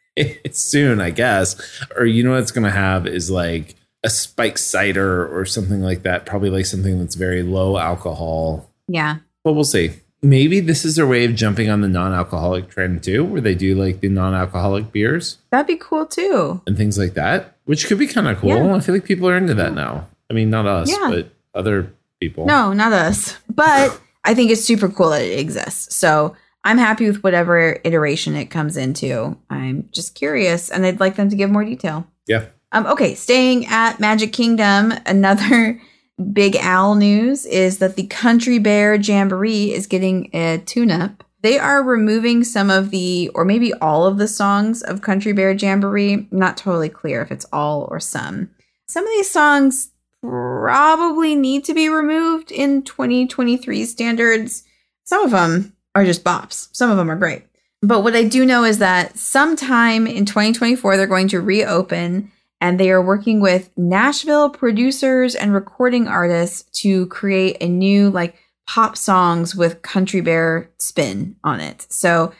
[0.51, 1.55] soon, I guess.
[1.95, 6.03] Or you know what's going to have is like a spiked cider or something like
[6.03, 6.25] that.
[6.25, 8.69] Probably like something that's very low alcohol.
[8.87, 9.17] Yeah.
[9.43, 9.91] But we'll see.
[10.21, 13.75] Maybe this is their way of jumping on the non-alcoholic trend too, where they do
[13.75, 16.61] like the non-alcoholic beers That'd be cool too.
[16.65, 18.49] and things like that, which could be kind of cool.
[18.49, 18.73] Yeah.
[18.75, 20.07] I feel like people are into that now.
[20.29, 21.09] I mean, not us, Yeah.
[21.09, 22.45] but other people.
[22.45, 23.37] No, not us.
[23.53, 25.93] But I think it's super cool that it exists.
[25.95, 29.37] So I'm happy with whatever iteration it comes into.
[29.49, 32.07] I'm just curious and I'd like them to give more detail.
[32.27, 32.45] Yeah.
[32.73, 35.79] Um, okay, staying at Magic Kingdom, another
[36.33, 41.23] big owl news is that the Country Bear Jamboree is getting a tune up.
[41.43, 45.51] They are removing some of the, or maybe all of the songs of Country Bear
[45.51, 46.27] Jamboree.
[46.31, 48.49] Not totally clear if it's all or some.
[48.87, 54.63] Some of these songs probably need to be removed in 2023 standards.
[55.03, 57.43] Some of them are just bops, some of them are great.
[57.83, 62.31] But what I do know is that sometime in 2024, they're going to reopen
[62.63, 68.37] and they are working with Nashville producers and recording artists to create a new like
[68.65, 71.85] pop songs with Country Bear spin on it.
[71.89, 72.31] So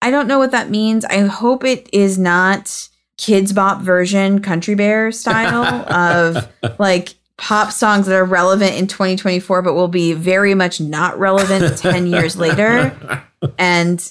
[0.00, 1.04] I don't know what that means.
[1.04, 8.06] I hope it is not kids bop version Country Bear style of like pop songs
[8.06, 12.96] that are relevant in 2024 but will be very much not relevant 10 years later
[13.58, 14.10] and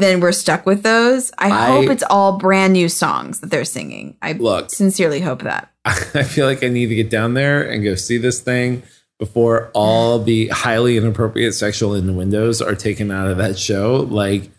[0.00, 1.30] then we're stuck with those.
[1.38, 4.16] I, I- hope it's all brand new songs that they're singing.
[4.22, 4.70] I Look.
[4.70, 5.70] sincerely hope that.
[5.84, 8.82] I feel like I need to get down there and go see this thing
[9.18, 14.06] before all the highly inappropriate sexual innuendos are taken out of that show.
[14.10, 14.50] Like,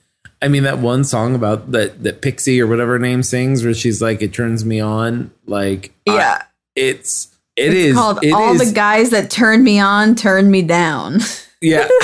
[0.41, 3.73] I mean, that one song about that that Pixie or whatever her name sings, where
[3.73, 6.41] she's like, "It turns me on." Like, I- Yeah.
[6.75, 10.51] it's it it's is- called it All is- the Guys That Turned Me On, Turned
[10.51, 11.19] Me Down.
[11.61, 11.87] Yeah.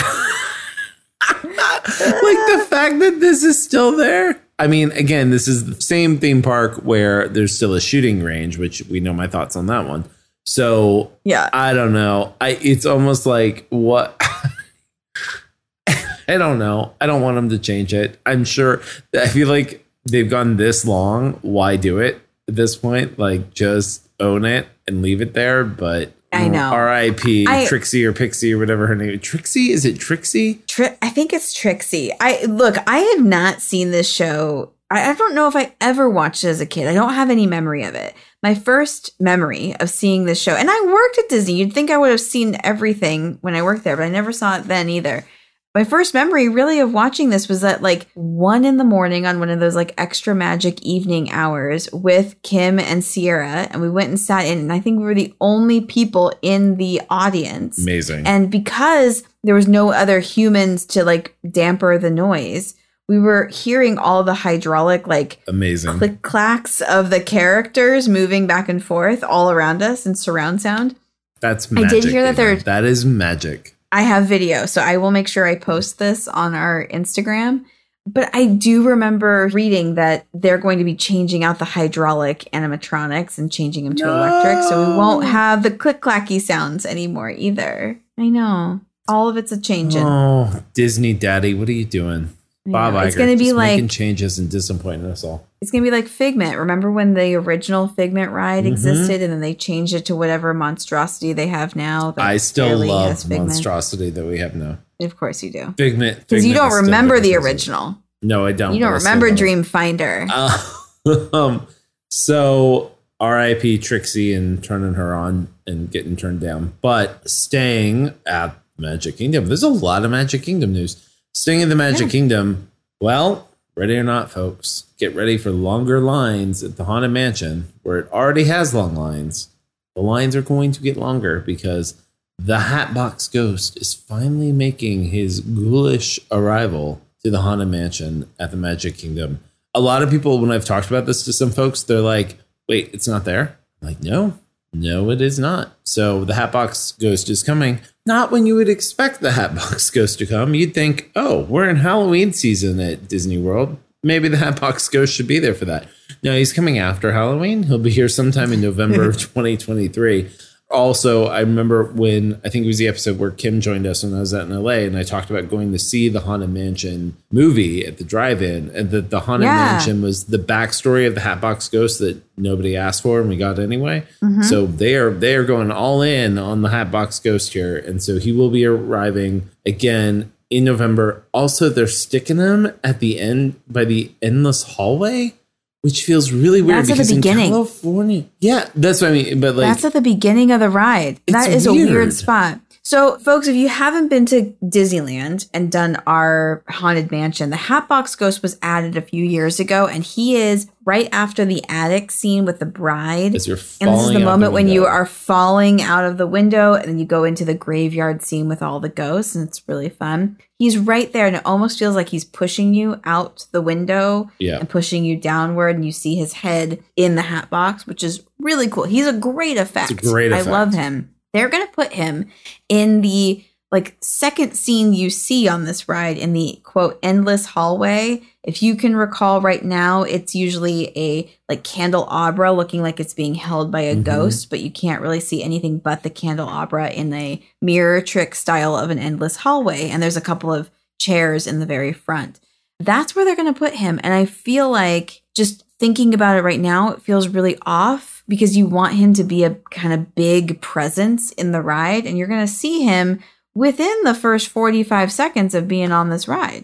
[1.86, 4.42] like the fact that this is still there.
[4.60, 8.58] I mean, again, this is the same theme park where there's still a shooting range,
[8.58, 10.06] which we know my thoughts on that one.
[10.46, 11.50] So yeah.
[11.54, 12.36] I don't know.
[12.42, 14.16] I it's almost like what
[15.88, 16.94] I don't know.
[17.02, 18.20] I don't want them to change it.
[18.26, 18.82] I'm sure
[19.14, 21.34] I feel like they've gone this long.
[21.42, 23.20] Why do it at this point?
[23.20, 25.64] Like just own it and leave it there.
[25.64, 26.72] But I know.
[26.72, 27.46] R.I.P.
[27.66, 29.10] Trixie or Pixie or whatever her name.
[29.10, 29.22] Is.
[29.22, 29.72] Trixie?
[29.72, 30.56] Is it Trixie?
[30.68, 32.12] Tri- I think it's Trixie.
[32.20, 34.72] I look, I have not seen this show.
[34.90, 36.88] I, I don't know if I ever watched it as a kid.
[36.88, 38.16] I don't have any memory of it.
[38.42, 41.56] My first memory of seeing this show, and I worked at Disney.
[41.56, 44.58] You'd think I would have seen everything when I worked there, but I never saw
[44.58, 45.26] it then either.
[45.74, 49.40] My first memory really of watching this was at like one in the morning on
[49.40, 53.70] one of those like extra magic evening hours with Kim and Sierra.
[53.72, 56.76] And we went and sat in, and I think we were the only people in
[56.76, 57.82] the audience.
[57.82, 58.28] Amazing.
[58.28, 62.76] And because there was no other humans to like damper the noise,
[63.08, 65.98] we were hearing all the hydraulic like Amazing.
[65.98, 70.98] click clacks of the characters moving back and forth all around us in surround sound.
[71.40, 73.76] That's I did hear that there- That is magic.
[73.92, 77.66] I have video, so I will make sure I post this on our Instagram.
[78.08, 83.38] But I do remember reading that they're going to be changing out the hydraulic animatronics
[83.38, 88.00] and changing them to electric, so we won't have the click clacky sounds anymore either.
[88.18, 88.82] I know.
[89.08, 90.04] All of it's a changing.
[90.04, 92.36] Oh, Disney Daddy, what are you doing?
[92.72, 93.00] Bob know.
[93.00, 95.48] Iger, It's gonna be just making like changes and disappointing us all.
[95.62, 96.58] it's gonna be like Figment.
[96.58, 98.68] Remember when the original Figment ride Mhm.
[98.72, 102.14] existed, and then they changed it to whatever monstrosity they have now?
[102.18, 104.78] I still love monstrosity that we have now.
[105.02, 106.20] Of course you do, Figment.
[106.20, 107.98] because you don't remember the original.
[108.22, 108.74] No, I don't.
[108.76, 109.36] You don't but I still remember.
[109.36, 110.30] Dreamfinder.
[110.32, 111.68] Uh, um,
[112.10, 113.78] so R.I.P.
[113.80, 119.46] Trixie and turning her on and getting turned down, but staying at Magic Kingdom.
[119.46, 120.98] There's a lot of Magic Kingdom news.
[121.34, 122.12] Staying in the Magic Yeah.
[122.12, 122.72] Kingdom.
[123.00, 127.98] Well, ready or not, folks, get ready for longer lines at the Haunted Mansion, where
[128.00, 129.50] it already has long lines.
[129.96, 131.96] The lines are going to get longer because
[132.38, 138.58] the Hatbox Ghost is finally making his ghoulish arrival to the Haunted Mansion at the
[138.58, 139.40] Magic Kingdom.
[139.74, 142.90] A lot of people, when I've talked about this to some folks, they're like, wait,
[142.94, 143.58] it's not there?
[143.82, 144.38] I'm like, no,
[144.74, 145.72] no, it is not.
[145.84, 147.80] So the Hatbox Ghost is coming.
[148.06, 150.56] Not when you would expect the Hatbox Ghost to come.
[150.56, 153.78] You'd think, oh, we're in Halloween season at Disney World.
[154.04, 155.88] Maybe the Hatbox Ghost should be there for that.
[156.24, 157.64] No, he's coming after Halloween.
[157.64, 160.30] He'll be here sometime in November of 2023.
[160.72, 164.14] Also, I remember when I think it was the episode where Kim joined us when
[164.14, 167.18] I was out in LA, and I talked about going to see the Haunted Mansion
[167.32, 169.74] movie at the drive-in, and that the Haunted Yeah.
[169.74, 173.60] Mansion was the backstory of the Hatbox Ghost that nobody asked for, and we got
[173.60, 174.04] anyway.
[174.24, 174.44] Mm-hmm.
[174.44, 178.20] So they are they are going all in on the Hatbox Ghost here, and so
[178.20, 181.24] he will be arriving again in November.
[181.34, 185.34] Also, they're sticking him at the end by the endless hallway,
[185.82, 187.52] which feels really weird That's at the beginning.
[187.52, 189.40] California, yeah, that's what I mean.
[189.40, 191.20] But like, That's at the beginning of the ride.
[191.28, 191.90] That is a weird.
[191.90, 192.60] weird spot.
[192.84, 198.16] So, folks, if you haven't been to Disneyland and done our Haunted Mansion, the Hatbox
[198.16, 202.44] Ghost was added a few years ago, and he is right after the attic scene
[202.44, 203.26] with the bride.
[203.26, 206.98] And this is the moment when you are falling out of the window, and then
[206.98, 210.38] you go into the graveyard scene with all the ghosts, and it's really fun.
[210.58, 214.58] He's right there, and it almost feels like he's pushing you out the window Yeah.
[214.58, 218.24] and pushing you downward, and you see his head in the hat box, which is
[218.40, 218.86] really cool.
[218.86, 220.02] He's a great effect.
[220.02, 220.48] great effect.
[220.48, 221.14] I love him.
[221.34, 222.28] They're gonna put him
[222.70, 228.22] in the like second scene you see on this ride in the quote endless hallway.
[228.44, 233.36] If you can recall right now, it's usually a like candelabra looking like it's being
[233.36, 234.04] held by a Mhm.
[234.04, 238.76] ghost, but you can't really see anything but the candelabra in a mirror trick style
[238.76, 239.90] of an endless hallway.
[239.90, 242.42] And there's a couple of chairs in the very front.
[242.78, 244.02] That's where they're going to put him.
[244.04, 248.56] And I feel like just thinking about it right now, it feels really off because
[248.56, 252.06] you want him to be a kind of big presence in the ride.
[252.06, 253.20] And you're going to see him
[253.54, 256.64] within the first 45 seconds of being on this ride.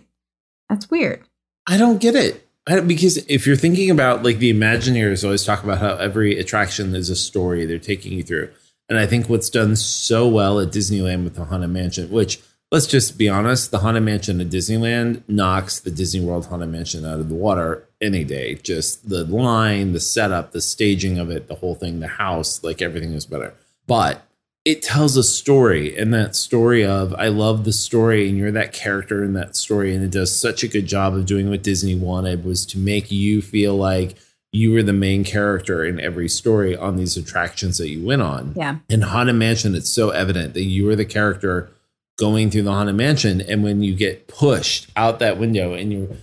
[0.69, 1.25] That's weird.
[1.67, 2.47] I don't get it.
[2.67, 6.95] Don't, because if you're thinking about like the Imagineers always talk about how every attraction
[6.95, 8.49] is a story they're taking you through.
[8.87, 12.39] And I think what's done so well at Disneyland with the Haunted Mansion, which
[12.71, 17.03] let's just be honest, the Haunted Mansion at Disneyland knocks the Disney World Haunted Mansion
[17.03, 18.55] out of the water any day.
[18.55, 22.81] Just the line, the setup, the staging of it, the whole thing, the house, like
[22.81, 23.53] everything is better.
[23.87, 24.23] But
[24.65, 28.73] it tells a story and that story of I love the story and you're that
[28.73, 31.95] character in that story and it does such a good job of doing what Disney
[31.95, 34.17] wanted was to make you feel like
[34.51, 38.53] you were the main character in every story on these attractions that you went on.
[38.57, 38.79] Yeah.
[38.89, 41.69] In Haunted Mansion, it's so evident that you were the character
[42.17, 43.39] going through the Haunted Mansion.
[43.39, 46.17] And when you get pushed out that window and you're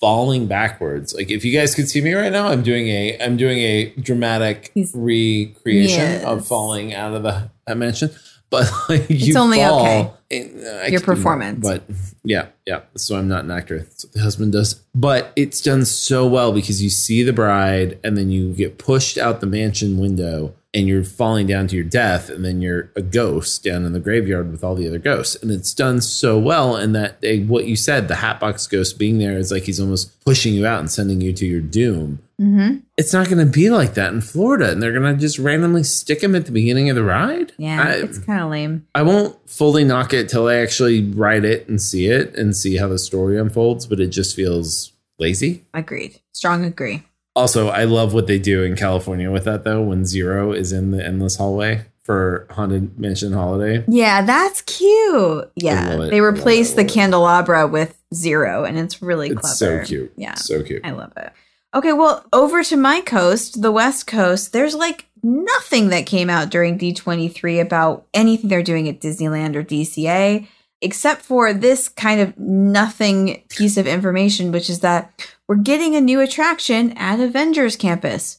[0.00, 3.36] falling backwards, like if you guys could see me right now, I'm doing a I'm
[3.36, 6.24] doing a dramatic He's- recreation Yes.
[6.24, 8.10] of falling out of the mansion.
[8.50, 10.10] But like you only fall, okay.
[10.32, 11.60] and, uh, Your performance.
[11.62, 11.84] but
[12.24, 12.80] yeah, yeah.
[12.96, 13.78] So I'm not an actor.
[13.78, 14.74] That's what the husband does.
[14.92, 19.16] But it's done so well because you see the bride and then you get pushed
[19.18, 23.02] out the mansion window and you're falling down to your death and then you're a
[23.02, 25.34] ghost down in the graveyard with all the other ghosts.
[25.42, 29.18] And it's done so well and that they, what you said, the Hatbox ghost being
[29.18, 32.20] there is like he's almost pushing you out and sending you to your doom.
[32.40, 32.78] Mm-hmm.
[32.96, 35.82] It's not going to be like that in Florida, and they're going to just randomly
[35.82, 37.52] stick him at the beginning of the ride.
[37.58, 38.86] Yeah, I, it's kind of lame.
[38.94, 42.78] I won't fully knock it till I actually ride it and see it and see
[42.78, 45.66] how the story unfolds, but it just feels lazy.
[45.74, 46.18] Agreed.
[46.32, 47.02] Strong agree.
[47.36, 49.82] Also, I love what they do in California with that though.
[49.82, 55.50] When Zero is in the endless hallway for Haunted Mansion Holiday, Yeah, that's cute.
[55.54, 60.12] Yeah, they replaced the candelabra with zero, and it's really it's so cute.
[60.16, 60.80] Yeah, so cute.
[60.84, 61.32] I love it.
[61.72, 66.50] Okay, well, over to my coast, the West Coast, there's like nothing that came out
[66.50, 70.48] during D23 about anything they're doing at Disneyland or DCA,
[70.82, 76.00] except for this kind of nothing piece of information, which is that we're getting a
[76.00, 78.38] new attraction at Avengers Campus.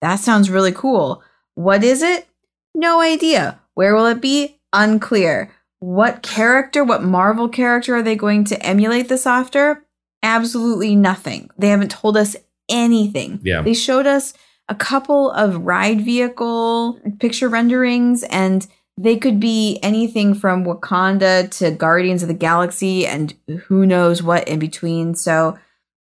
[0.00, 1.22] That sounds really cool.
[1.54, 2.26] What is it?
[2.74, 3.60] No idea.
[3.74, 4.60] Where will it be?
[4.72, 5.52] Unclear.
[5.80, 9.84] What character, what Marvel character are they going to emulate this after?
[10.22, 11.50] Absolutely nothing.
[11.58, 12.36] They haven't told us
[12.68, 13.40] anything.
[13.42, 13.62] Yeah.
[13.62, 14.32] They showed us
[14.68, 18.66] a couple of ride vehicle picture renderings, and
[18.98, 23.34] they could be anything from Wakanda to Guardians of the Galaxy and
[23.66, 25.14] who knows what in between.
[25.14, 25.58] So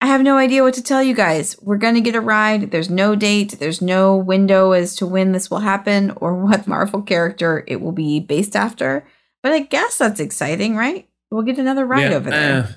[0.01, 1.57] I have no idea what to tell you guys.
[1.63, 2.71] We're going to get a ride.
[2.71, 7.01] There's no date, there's no window as to when this will happen or what Marvel
[7.03, 9.07] character it will be based after.
[9.43, 11.09] But I guess that's exciting, right?
[11.31, 12.77] We'll get another ride Yeah, over there.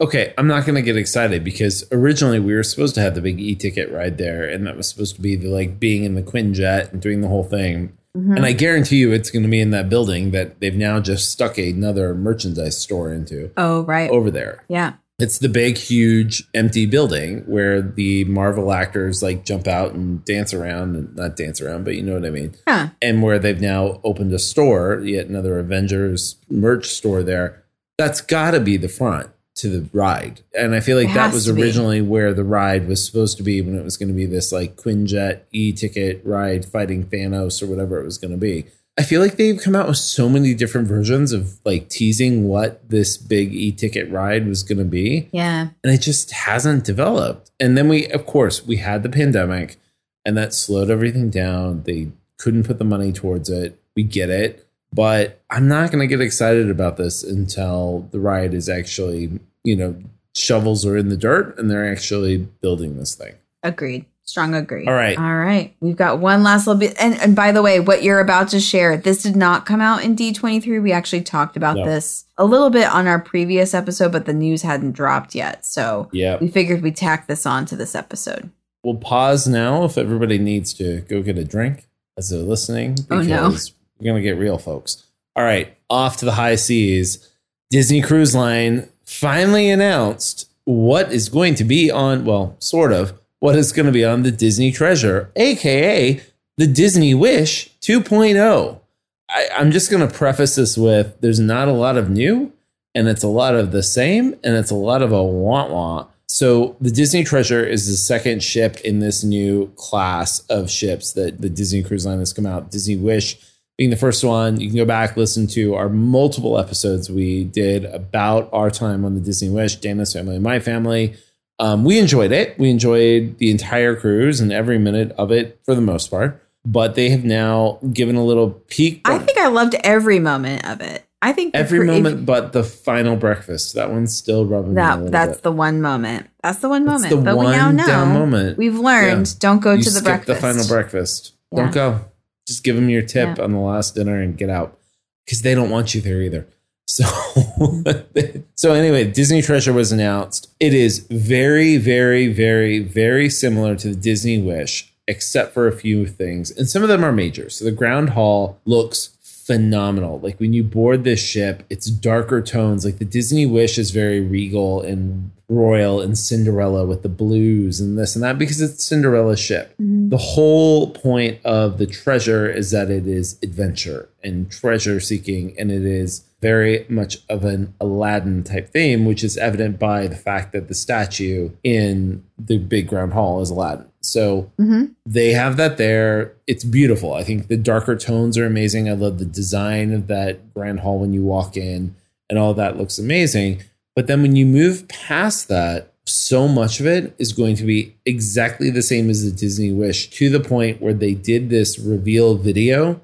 [0.00, 3.14] uh, okay, I'm not going to get excited because originally we were supposed to have
[3.14, 6.14] the big e-ticket ride there, and that was supposed to be the, like being in
[6.14, 7.96] the Quinjet and doing the whole thing.
[8.16, 8.36] Mhm.
[8.36, 11.30] And I guarantee you, it's going to be in that building that they've now just
[11.30, 14.10] stuck another merchandise store into oh, right.
[14.10, 14.64] over there.
[14.68, 14.94] Yeah.
[15.18, 20.52] It's the big, huge, empty building where the Marvel actors like jump out and dance
[20.52, 22.54] around, and not dance around, but you know what I mean.
[22.68, 22.88] Huh.
[23.00, 27.64] And where they've now opened a store, yet another Avengers merch store there.
[27.96, 30.42] That's got to be the front to the ride.
[30.56, 33.76] And I feel like that was originally where the ride was supposed to be when
[33.78, 37.98] it was going to be this like Quinjet e ticket ride fighting Thanos or whatever
[38.00, 38.66] it was going to be.
[38.98, 42.88] I feel like they've come out with so many different versions of like teasing what
[42.88, 45.68] this big e ticket ride was going to be Yeah.
[45.84, 47.50] and it just hasn't developed.
[47.60, 49.76] And then we, of course, we had the pandemic,
[50.24, 51.82] and that slowed everything down.
[51.84, 53.78] They couldn't put the money towards it.
[53.94, 54.65] We get it,
[54.96, 59.76] but I'm not going to get excited about this until the ride is actually, you
[59.76, 59.94] know,
[60.34, 63.34] shovels are in the dirt and they're actually building this thing.
[63.62, 64.06] Agreed.
[64.24, 64.86] Strong agree.
[64.86, 65.16] All right.
[65.16, 65.76] All right.
[65.80, 66.96] We've got one last little bit.
[66.98, 70.02] And, and by the way, what you're about to share, this did not come out
[70.02, 70.82] in D23.
[70.82, 71.84] We actually talked about No.
[71.84, 75.64] this a little bit on our previous episode, but the news hadn't dropped yet.
[75.64, 76.38] So Yeah.
[76.40, 78.50] we figured we'd tack this on to this episode.
[78.82, 81.86] We'll pause now if everybody needs to go get a drink
[82.18, 83.54] as they're listening Oh, no.
[83.98, 85.04] We're to get real, folks.
[85.34, 87.28] All right, off to the high seas.
[87.70, 93.56] Disney Cruise Line finally announced what is going to be on, well, sort of, what
[93.56, 96.20] is going to be on the Disney Treasure, aka
[96.56, 98.80] the Disney Wish 2.0.
[99.28, 102.52] I, I'm just going to preface this with there's not a lot of new,
[102.94, 106.08] and it's a lot of the same, and it's a lot of a want want.
[106.28, 111.40] So the Disney Treasure is the second ship in this new class of ships that
[111.40, 112.70] the Disney Cruise Line has come out.
[112.70, 113.38] Disney Wish
[113.78, 114.58] being the first one.
[114.60, 119.14] You can go back listen to our multiple episodes we did about our time on
[119.14, 121.14] the Disney Wish, Dana's family and my family.
[121.58, 122.58] Um, we enjoyed it.
[122.58, 126.42] We enjoyed the entire cruise and every minute of it for the most part.
[126.64, 129.00] But they have now given a little peek.
[129.04, 131.04] I think I loved every moment of it.
[131.22, 133.74] I think every cru- if- moment, but the final breakfast.
[133.74, 135.42] That one's still rubbing that that's bit.
[135.44, 136.26] the one moment.
[136.42, 137.24] That's the one That's moment.
[137.24, 138.58] the but we now one know down moment.
[138.58, 139.32] we've learned Yeah.
[139.38, 140.26] don't go you to the breakfast.
[140.26, 141.32] the final breakfast.
[141.52, 141.62] Yeah.
[141.62, 142.00] Don't go.
[142.46, 143.44] Just give them your tip Yeah.
[143.44, 144.78] on the last dinner and get out
[145.24, 146.46] because they don't want you there either.
[146.88, 148.40] So, mm-hmm.
[148.54, 150.48] so anyway, Disney Treasure was announced.
[150.60, 156.06] It is very, very, very, very similar to the Disney Wish, except for a few
[156.06, 157.50] things, and some of them are major.
[157.50, 159.15] So the ground hall looks
[159.46, 160.18] phenomenal.
[160.20, 162.84] Like when you board this ship, it's darker tones.
[162.84, 167.96] Like the Disney Wish is very regal and royal and Cinderella with the blues and
[167.96, 169.72] this and that because it's Cinderella's ship.
[169.80, 170.08] Mm-hmm.
[170.08, 175.70] The whole point of the treasure is that it is adventure and treasure seeking, and
[175.70, 180.52] it is very much of an Aladdin type theme, which is evident by the fact
[180.52, 183.86] that the statue in the big grand hall is Aladdin.
[184.06, 184.86] So mm-hmm.
[185.04, 186.34] they have that there.
[186.46, 187.14] It's beautiful.
[187.14, 188.88] I think the darker tones are amazing.
[188.88, 191.94] I love the design of that grand hall when you walk in,
[192.30, 193.62] and all that looks amazing.
[193.94, 197.94] But then when you move past that, so much of it is going to be
[198.04, 202.36] exactly the same as the Disney Wish to the point where they did this reveal
[202.36, 203.00] video.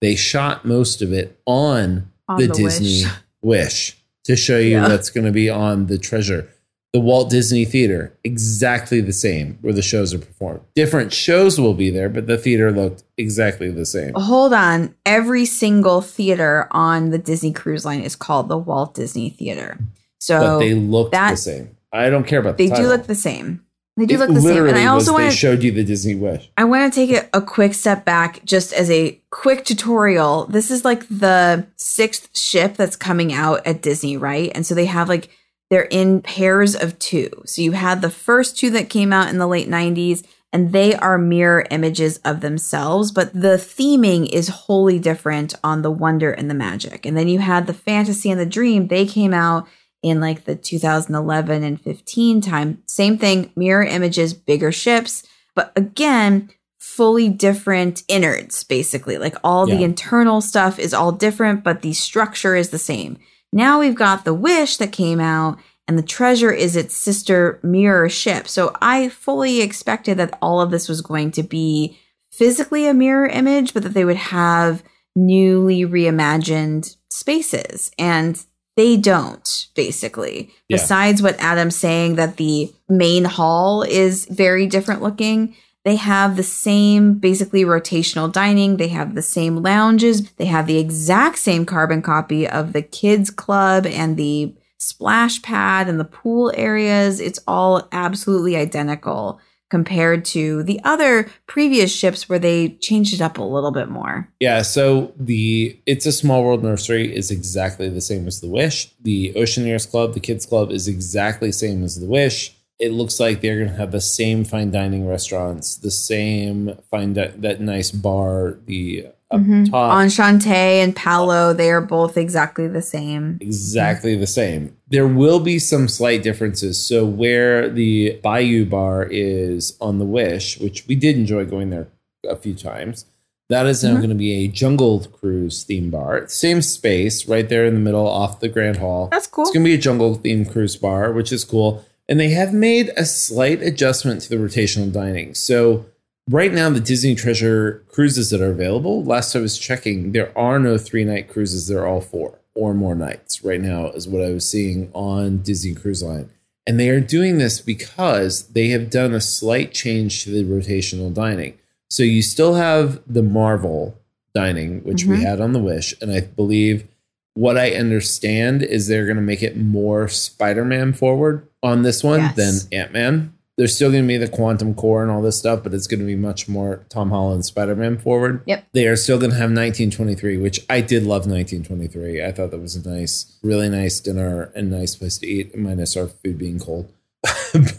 [0.00, 3.12] They shot most of it on, On the, the Disney Wish.
[3.42, 4.88] Wish to show you Yeah.
[4.88, 6.48] what's going to be on the treasure.
[6.92, 10.60] The Walt Disney Theater, exactly the same where the shows are performed.
[10.74, 14.14] Different shows will be there, but the theater looked exactly the same.
[14.14, 14.94] Hold on.
[15.04, 19.78] Every single theater on the Disney Cruise Line is called the Walt Disney Theater.
[20.20, 21.76] So but they look the same.
[21.92, 23.62] I don't care about the they do look the same.
[23.96, 24.66] They do It look the same.
[24.66, 26.50] And I also want to showed you the Disney Wish.
[26.56, 30.46] I want to take it a quick step back just as a quick tutorial.
[30.46, 34.52] This is like the sixth ship that's coming out at Disney, right?
[34.54, 35.30] And so they have like,
[35.70, 37.30] they're in pairs of two.
[37.44, 40.94] So you had the first two that came out in the late 90s, and they
[40.94, 46.48] are mirror images of themselves, but the theming is wholly different on the Wonder and
[46.48, 47.04] the Magic.
[47.04, 49.66] And then you had the Fantasy and the Dream, they came out
[50.02, 52.82] in like the 2011 and 15 time.
[52.86, 59.18] Same thing, mirror images, bigger ships, but again, fully different innards, basically.
[59.18, 63.18] Like all the internal stuff is all different, but the structure is the same.
[63.56, 68.10] Now we've got the Wish that came out, and the Treasure is its sister mirror
[68.10, 68.48] ship.
[68.48, 71.98] So I fully expected that all of this was going to be
[72.30, 74.82] physically a mirror image, but that they would have
[75.14, 77.90] newly reimagined spaces.
[77.98, 78.44] And
[78.76, 80.50] they don't, basically.
[80.68, 80.76] Yeah.
[80.76, 85.56] Besides what Adam's saying, that the main hall is very different looking.
[85.86, 88.76] They have the same basically rotational dining.
[88.76, 90.28] They have the same lounges.
[90.32, 95.88] They have the exact same carbon copy of the kids club and the splash pad
[95.88, 97.20] and the pool areas.
[97.20, 103.38] It's all absolutely identical compared to the other previous ships where they changed it up
[103.38, 104.28] a little bit more.
[104.40, 108.92] Yeah, so the It's a Small World Nursery is exactly the same as the Wish.
[109.02, 112.55] The Oceaneers Club, the Kids Club, is exactly same as the Wish.
[112.78, 117.14] It looks like they're going to have the same fine dining restaurants, the same fine
[117.14, 122.82] di- that nice bar, the up top, Enchante and Palo, they are both exactly the
[122.82, 123.38] same.
[123.40, 124.76] exactly the same.
[124.88, 126.78] There will be some slight differences.
[126.78, 131.88] So where the Bayou Bar is on the Wish, which we did enjoy going there
[132.28, 133.04] a few times,
[133.48, 133.96] that is now Mm-hmm.
[133.98, 136.28] going to be a Jungle Cruise theme bar.
[136.28, 139.08] Same space, right there in the middle, off the Grand Hall.
[139.10, 139.42] That's cool.
[139.44, 141.84] It's going to be a Jungle theme cruise bar, which is cool.
[142.08, 145.34] And they have made a slight adjustment to the rotational dining.
[145.34, 145.86] So
[146.30, 150.58] right now, the Disney Treasure cruises that are available, last I was checking, there are
[150.58, 151.66] no three night cruises.
[151.66, 155.74] They're all four or more nights right now, is what I was seeing on Disney
[155.74, 156.30] Cruise Line.
[156.66, 161.12] And they are doing this because they have done a slight change to the rotational
[161.12, 161.58] dining.
[161.90, 163.98] So you still have the Marvel
[164.34, 165.24] dining, which we mm-hmm.
[165.24, 165.94] had on the Wish.
[166.00, 166.88] And I believe
[167.36, 172.02] what I understand is they're going to make it more Spider Man forward on this
[172.02, 172.34] one Yes.
[172.36, 173.32] than Ant Man.
[173.58, 176.00] There's still going to be the quantum core and all this stuff, but it's going
[176.00, 178.42] to be much more Tom Holland Spider Man forward.
[178.46, 178.66] Yep.
[178.72, 182.22] They are still going to have 1923, which I did love 1923.
[182.24, 185.96] I thought that was a nice, really nice dinner and nice place to eat, minus
[185.96, 186.92] our food being cold.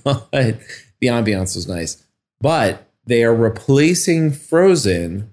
[0.03, 2.03] but the ambiance was nice.
[2.41, 5.31] But they are replacing Frozen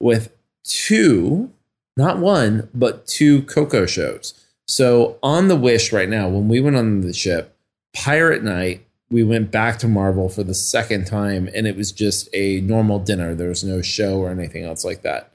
[0.00, 0.32] with
[0.64, 1.50] two,
[1.96, 4.34] not one, but two Coco shows.
[4.68, 7.56] So on the Wish right now, when we went on the ship,
[7.94, 12.28] Pirate Night, we went back to Marvel for the second time, and it was just
[12.34, 13.34] a normal dinner.
[13.34, 15.32] There was no show or anything else like that.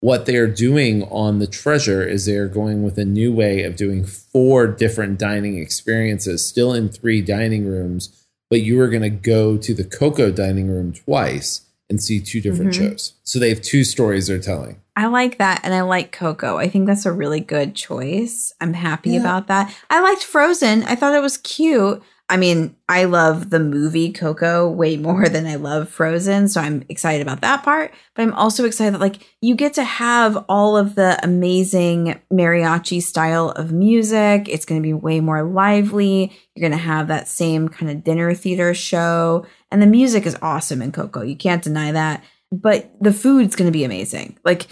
[0.00, 4.04] What they're doing on the treasure is they're going with a new way of doing
[4.04, 9.56] four different dining experiences, still in three dining rooms, but you are going to go
[9.56, 12.90] to the Coco dining room twice and see two different mm-hmm.
[12.90, 13.14] shows.
[13.24, 14.80] So they have two stories they're telling.
[14.96, 16.56] I like that and I like Coco.
[16.56, 18.52] I think that's a really good choice.
[18.60, 19.74] I'm happy about that.
[19.90, 20.84] I liked Frozen.
[20.84, 22.02] I thought it was cute.
[22.30, 26.84] I mean, I love the movie Coco way more than I love Frozen, so I'm
[26.88, 30.76] excited about that part, but I'm also excited that like you get to have all
[30.76, 34.48] of the amazing mariachi style of music.
[34.48, 36.32] It's going to be way more lively.
[36.54, 40.36] You're going to have that same kind of dinner theater show, and the music is
[40.40, 41.22] awesome in Coco.
[41.22, 42.24] You can't deny that.
[42.52, 44.38] But the food's going to be amazing.
[44.44, 44.68] Like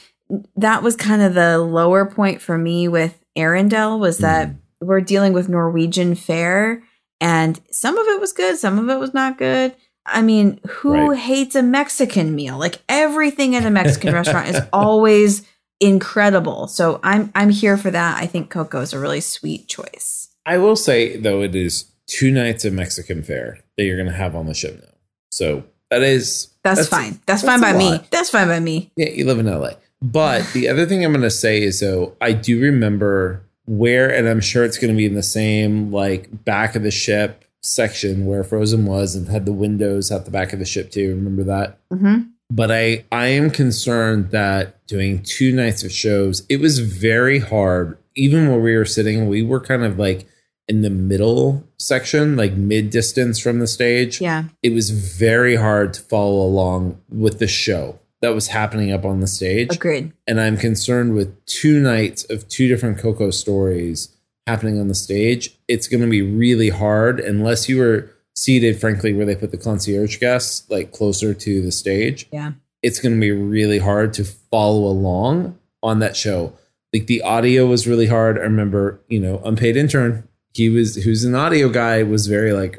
[0.57, 4.57] that was kind of the lower point for me with Arendelle was that Mm.
[4.83, 6.83] we're dealing with Norwegian fare
[7.23, 9.77] and some of it was good, some of it was not good.
[10.05, 11.19] I mean, who Right.
[11.19, 12.59] hates a Mexican meal?
[12.59, 15.43] Like everything at a Mexican restaurant is always
[15.81, 16.67] incredible.
[16.67, 18.21] So I'm I'm here for that.
[18.21, 20.29] I think Coco is a really sweet choice.
[20.45, 24.13] I will say though, it is two nights of Mexican fare that you're going to
[24.17, 24.95] have on the ship now.
[25.31, 27.21] So that is That's, fine.
[27.27, 28.01] That's, fine by a me.
[28.11, 28.91] That's fine by me.
[28.97, 29.75] Yeah, you live in LA.
[30.01, 34.29] But the other thing I'm going to say is though, I do remember where, and
[34.29, 38.27] I'm sure it's going to be in the same like back of the ship section
[38.27, 41.11] where Frozen was and had the windows at the back of the ship too.
[41.11, 41.79] Remember that?
[41.93, 47.39] hmm But I I am concerned that doing two nights of shows, it was very
[47.39, 47.99] hard.
[48.15, 50.27] Even where we were sitting, we were kind of like
[50.69, 54.45] in the middle section, like mid distance from the stage Yeah.
[54.63, 59.21] it was very hard to follow along with the show that was happening up on
[59.21, 59.75] the stage.
[59.75, 60.13] Agreed.
[60.27, 64.17] And I'm concerned with two nights of two different Coco stories
[64.47, 65.59] happening on the stage.
[65.69, 69.59] It's going to be really hard unless you were seated, frankly, where they put the
[69.59, 72.29] concierge guests like closer to the stage.
[72.33, 72.53] Yeah.
[72.83, 76.53] It's going to be really hard to follow along on that show.
[76.93, 78.39] Like the audio was really hard.
[78.39, 80.29] I remember, you know, unpaid intern.
[80.55, 82.79] He was who's an audio guy was very like,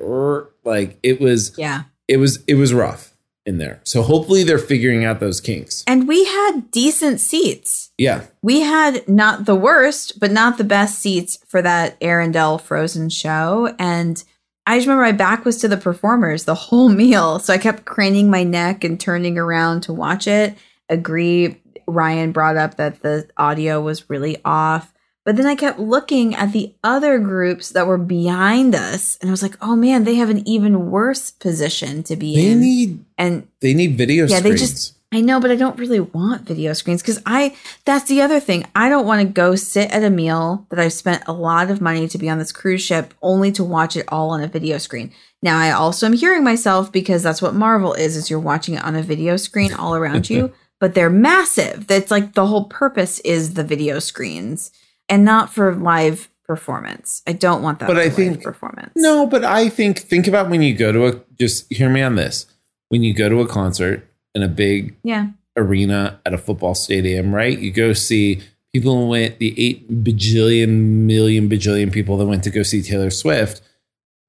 [0.64, 1.84] like it was Yeah.
[2.08, 3.13] it was it was rough
[3.46, 3.82] in there.
[3.84, 5.84] So hopefully they're figuring out those kinks.
[5.86, 7.92] And we had decent seats.
[7.98, 8.26] Yeah.
[8.42, 13.76] We had not the worst, but not the best seats for that Arendelle Frozen show.
[13.78, 14.24] And
[14.66, 17.40] I just remember my back was to the performers the whole meal.
[17.40, 20.58] So I kept craning my neck and turning around to watch it.
[20.90, 21.60] Agree.
[21.86, 24.93] Ryan brought up that the audio was really off.
[25.26, 29.18] But then I kept looking at the other groups that were behind us.
[29.22, 32.52] And I was like, oh man, they have an even worse position to be They
[32.52, 32.60] in.
[32.60, 36.42] need and they need video Yeah, they just- I know, but I don't really want
[36.48, 37.56] video screens because I,
[37.86, 38.66] that's the other thing.
[38.76, 41.82] I don't want to go sit at a meal that I've spent a lot of
[41.82, 44.80] money to be on this cruise ship only to watch it all on a video
[44.80, 45.12] screen.
[45.44, 48.84] Now, I also am hearing myself because that's what Marvel is, is you're watching it
[48.84, 51.86] on a video screen all around you, but they're massive.
[51.86, 54.72] That's like the whole purpose is the video screens
[55.10, 57.22] and not for live performance.
[57.26, 58.92] I don't want that But for I live think- performance.
[58.96, 62.16] No, but I think think about when you go to a just hear me on
[62.16, 62.46] this.
[62.90, 65.28] When you go to a concert in a big Yeah.
[65.58, 67.58] arena at a football stadium, right?
[67.58, 68.42] You go see
[68.74, 70.70] people went the eight bajillion
[71.06, 73.62] million bajillion people that went to go see Taylor Swift.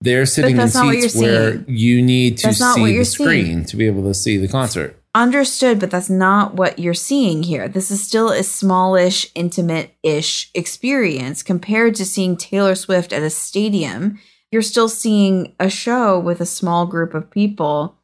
[0.01, 1.64] They're sitting in that's not what seats where seeing.
[1.68, 3.64] you need to That's see the screen seeing.
[3.66, 4.97] to be able to see the concert.
[5.17, 7.69] Understood, but that's not what you're seeing here.
[7.69, 13.31] This is still a smallish, intimate ish experience compared to seeing Taylor Swift at a
[13.31, 14.19] stadium.
[14.51, 17.97] You're still seeing a show with a small group of people.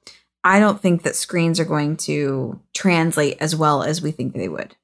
[0.45, 4.49] I don't think that screens are going to translate as well as we think they
[4.49, 4.77] would.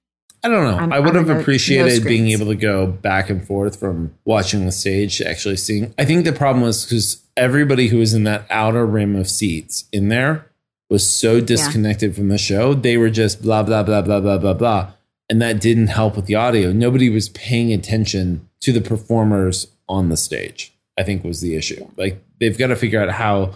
[0.43, 0.77] I don't know.
[0.79, 4.15] I'm- i would have no- appreciated no being able to go back and forth from
[4.25, 5.95] watching the stage to actually seeing.
[5.97, 9.85] I think the problem was because everybody who was in that outer rim of seats
[9.93, 10.47] in there
[10.89, 12.75] was so disconnected from the show.
[12.75, 14.93] They were just blah, blah, blah, blah, blah, blah, blah.
[15.29, 16.73] And that didn't help with the audio.
[16.73, 21.89] Nobody was paying attention to the performers on the stage, I think was the issue.
[21.97, 23.55] Like they've got to figure out how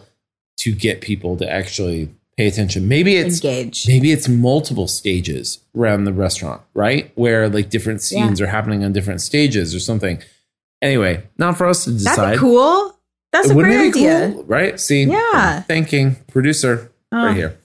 [0.58, 2.88] to get people to actually pay attention.
[2.88, 3.86] Maybe it's Engage.
[3.86, 7.12] maybe it's multiple stages around the restaurant, right?
[7.14, 10.20] Where like different scenes are happening on different stages or something.
[10.82, 12.16] Anyway, not for us to decide.
[12.16, 12.98] That'd cool.
[13.32, 14.32] That's a Wouldn't great idea.
[14.32, 14.44] cool?
[14.44, 14.80] Right?
[14.80, 15.60] See, Yeah.
[15.62, 17.26] thinking producer Oh.
[17.26, 17.58] right here.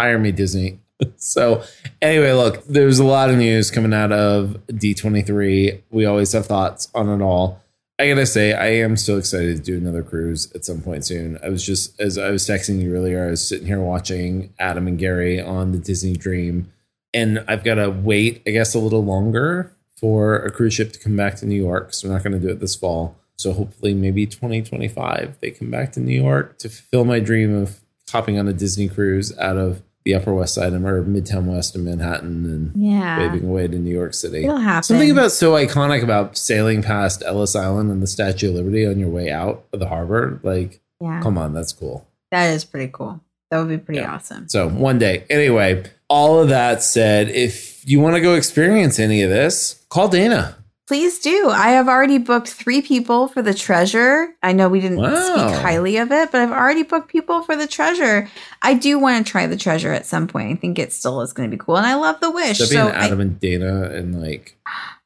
[0.00, 0.80] Hire me, Disney.
[1.16, 1.62] so
[2.00, 5.82] anyway, look, there's a lot of news coming out of D23.
[5.90, 7.62] We always have thoughts on it all.
[7.98, 11.38] I gotta say, I am so excited to do another cruise at some point soon.
[11.42, 14.86] I was just as I was texting you earlier, I was sitting here watching Adam
[14.86, 16.70] and Gary on the Disney Dream,
[17.14, 20.98] and I've got to wait, I guess, a little longer for a cruise ship to
[20.98, 21.94] come back to New York.
[21.94, 23.16] So we're not going to do it this fall.
[23.36, 27.80] So hopefully, maybe 2025, they come back to New York to fulfill my dream of
[28.10, 31.84] hopping on a Disney cruise out of the Upper West Side or Midtown West in
[31.84, 33.18] Manhattan and Yeah.
[33.18, 34.44] waving away to New York City.
[34.44, 34.84] It'll happen.
[34.84, 39.00] Something about so iconic about sailing past Ellis Island and the Statue of Liberty on
[39.00, 40.38] your way out of the harbor.
[40.44, 41.20] Like, yeah.
[41.22, 42.06] come on, that's cool.
[42.30, 43.20] That is pretty cool.
[43.50, 44.14] That would be pretty Yeah.
[44.14, 44.48] awesome.
[44.48, 45.24] So one day.
[45.28, 50.06] Anyway, all of that said, if you want to go experience any of this, call
[50.08, 50.54] Dana.
[50.86, 51.48] Please do.
[51.50, 54.28] I have already booked three people for the treasure.
[54.42, 55.14] I know we didn't Wow.
[55.48, 58.28] speak highly of it, but I've already booked people for the treasure.
[58.62, 60.52] I do want to try the treasure at some point.
[60.52, 61.76] I think it still is going to be cool.
[61.76, 62.58] And I love the wish.
[62.58, 64.56] Should that be So an I- Adam and Dana and like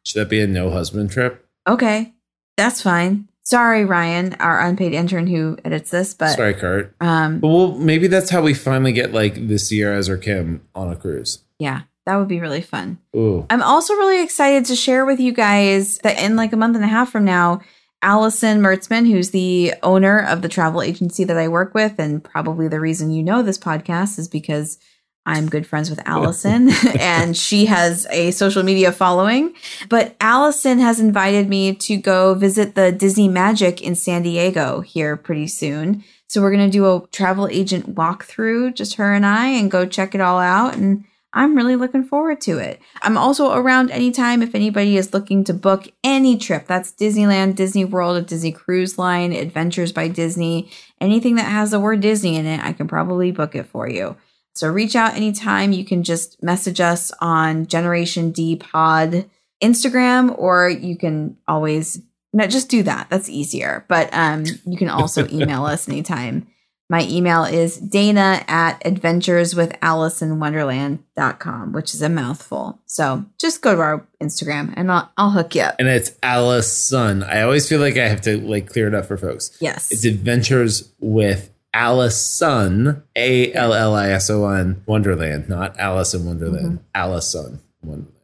[0.05, 1.47] should that be a no husband trip?
[1.67, 2.13] okay,
[2.59, 3.29] that's fine.
[3.43, 6.95] Sorry, Ryan, our unpaid intern who edits this, but Sorry, Kurt.
[7.01, 10.93] um, But well, maybe that's how we finally get like the Sierras or Kim on
[10.93, 11.39] a cruise.
[11.59, 12.99] yeah, That would be really fun.
[13.15, 13.47] Ooh.
[13.51, 16.85] I'm also really excited to share with you guys that in like a month and
[16.85, 17.61] a half from now,
[18.03, 22.67] Allison Mertzman, who's the owner of the travel agency that I work with, and probably
[22.67, 24.81] the reason you know this podcast is because
[25.25, 29.55] I'm good friends with Allison and she has a social media following.
[29.89, 35.17] But Allison has invited me to go visit the Disney Magic in San Diego here
[35.17, 36.03] pretty soon.
[36.27, 39.87] So we're going to do a travel agent walkthrough, just her and I, and go
[39.87, 40.75] check it all out.
[40.75, 42.81] And I'm really looking forward to it.
[43.03, 46.67] I'm also around anytime if anybody is looking to book any trip.
[46.67, 50.71] That's Disneyland, Disney World, a Disney Cruise Line, Adventures by Disney,
[51.01, 54.17] anything that has the word Disney in it, I can probably book it for you.
[54.55, 55.73] So reach out anytime.
[55.73, 59.31] You can just message us on Generation D Pod
[59.63, 62.03] Instagram, or you can always
[62.33, 63.09] no, just do that.
[63.11, 63.85] That's easier.
[63.89, 66.47] But um, you can also email us anytime.
[66.91, 72.81] My email is dana at adventureswithalicinwonderland.com, which is a mouthful.
[72.87, 75.77] So just go to our Instagram and I'll, I'll hook you up.
[75.79, 77.23] And it's Allison.
[77.23, 79.57] I always feel like I have to like clear it up for folks.
[79.61, 79.93] Yes.
[79.93, 86.27] It's Adventures with Allison, A L L I S O N, Wonderland, not Alice in
[86.27, 86.79] Wonderland.
[86.79, 86.85] Mm-hmm.
[86.97, 88.17] Allison Wonderland.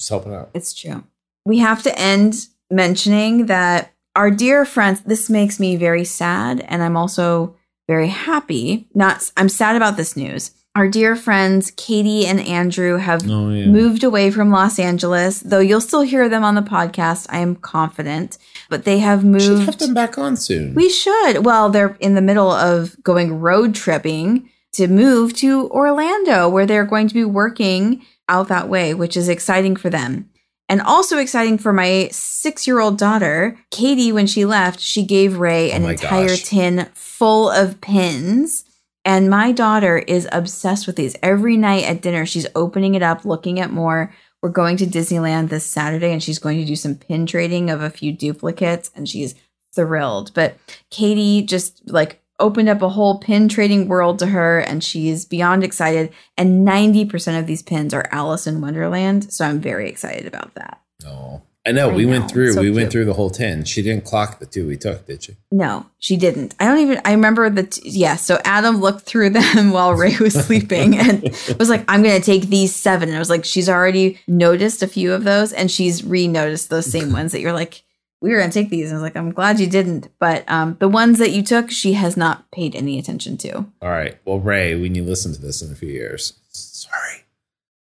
[0.00, 0.48] Just helping out.
[0.54, 1.04] It's true.
[1.44, 6.64] We have to end mentioning that our dear friends, this makes me very sad.
[6.68, 7.54] And I'm also
[7.88, 8.86] very happy.
[8.94, 10.52] Not, I'm sad about this news.
[10.76, 13.66] Our dear friends, Katie and Andrew, have Oh, yeah.
[13.66, 17.26] moved away from Los Angeles, though you'll still hear them on the podcast.
[17.30, 18.38] I am confident.
[18.68, 19.78] But they have We should have moved.
[19.80, 20.74] them back on soon.
[20.74, 21.44] We should.
[21.44, 26.84] Well, they're in the middle of going road tripping to move to Orlando, where they're
[26.84, 30.28] going to be working out that way, which is exciting for them.
[30.68, 35.38] And also exciting for my six year old daughter, Katie, when she left, she gave
[35.38, 36.42] Ray oh an Oh entire gosh.
[36.44, 38.64] tin full of pins.
[39.04, 41.16] And my daughter is obsessed with these.
[41.22, 44.12] Every night at dinner, she's opening it up, looking at more.
[44.42, 47.80] We're going to Disneyland this Saturday and she's going to do some pin trading of
[47.80, 49.34] a few duplicates and she's
[49.74, 50.32] thrilled.
[50.34, 50.56] But
[50.90, 55.64] Katie just like opened up a whole pin trading world to her and she's beyond
[55.64, 56.12] excited.
[56.36, 59.32] And 90% of these pins are Alice in Wonderland.
[59.32, 60.80] So I'm very excited about that.
[61.02, 61.42] No.
[61.68, 61.90] I know.
[61.90, 62.52] I we know, went through.
[62.52, 63.62] so we went through the whole ten.
[63.64, 65.36] She didn't clock the two we took, did she?
[65.52, 66.54] No, she didn't.
[66.58, 67.00] I don't even.
[67.04, 67.64] I remember the.
[67.64, 71.22] T- yeah, so Adam looked through them while Ray was sleeping and
[71.58, 73.10] was like, "I'm going to take these seven.
[73.10, 76.86] And I was like, "She's already noticed a few of those, and she's re-noticed those
[76.86, 77.82] same ones that you're like,
[78.20, 80.44] we were going to take these." And I was like, "I'm glad you didn't." But
[80.50, 83.54] um, the ones that you took, she has not paid any attention to.
[83.82, 84.18] All right.
[84.24, 87.24] Well, Ray, when you listen to this in a few years, sorry.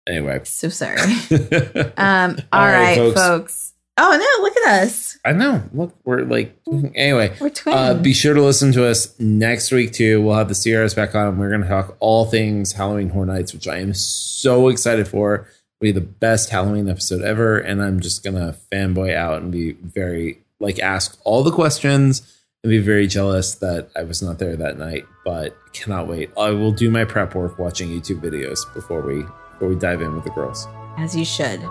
[0.08, 0.42] Anyway.
[0.44, 1.00] So sorry.
[1.98, 3.22] Um, All all right, right, folks.
[3.22, 3.70] folks.
[3.96, 4.44] Oh no!
[4.44, 5.20] Look at us.
[5.24, 5.62] I know.
[5.72, 6.58] Look, we're like
[6.96, 7.36] anyway.
[7.40, 7.78] We're twins.
[7.78, 10.20] Uh, be sure to listen to us next week too.
[10.22, 11.38] We'll have the Sierras back on.
[11.38, 15.48] We're going to talk all things Halloween Horror Nights, which I am so excited for.
[15.84, 20.40] Be the best Halloween episode ever, and I'm just gonna fanboy out and be very
[20.62, 22.22] like ask all the questions
[22.64, 25.06] and be very jealous that I was not there that night.
[25.26, 26.32] But cannot wait.
[26.38, 30.16] I will do my prep work watching YouTube videos before we before we dive in
[30.16, 30.66] with the girls.
[30.98, 31.62] As you should.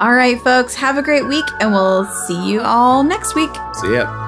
[0.00, 0.74] All right, folks.
[0.74, 3.50] Have a great week, and we'll see you all next week.
[3.74, 4.27] See ya.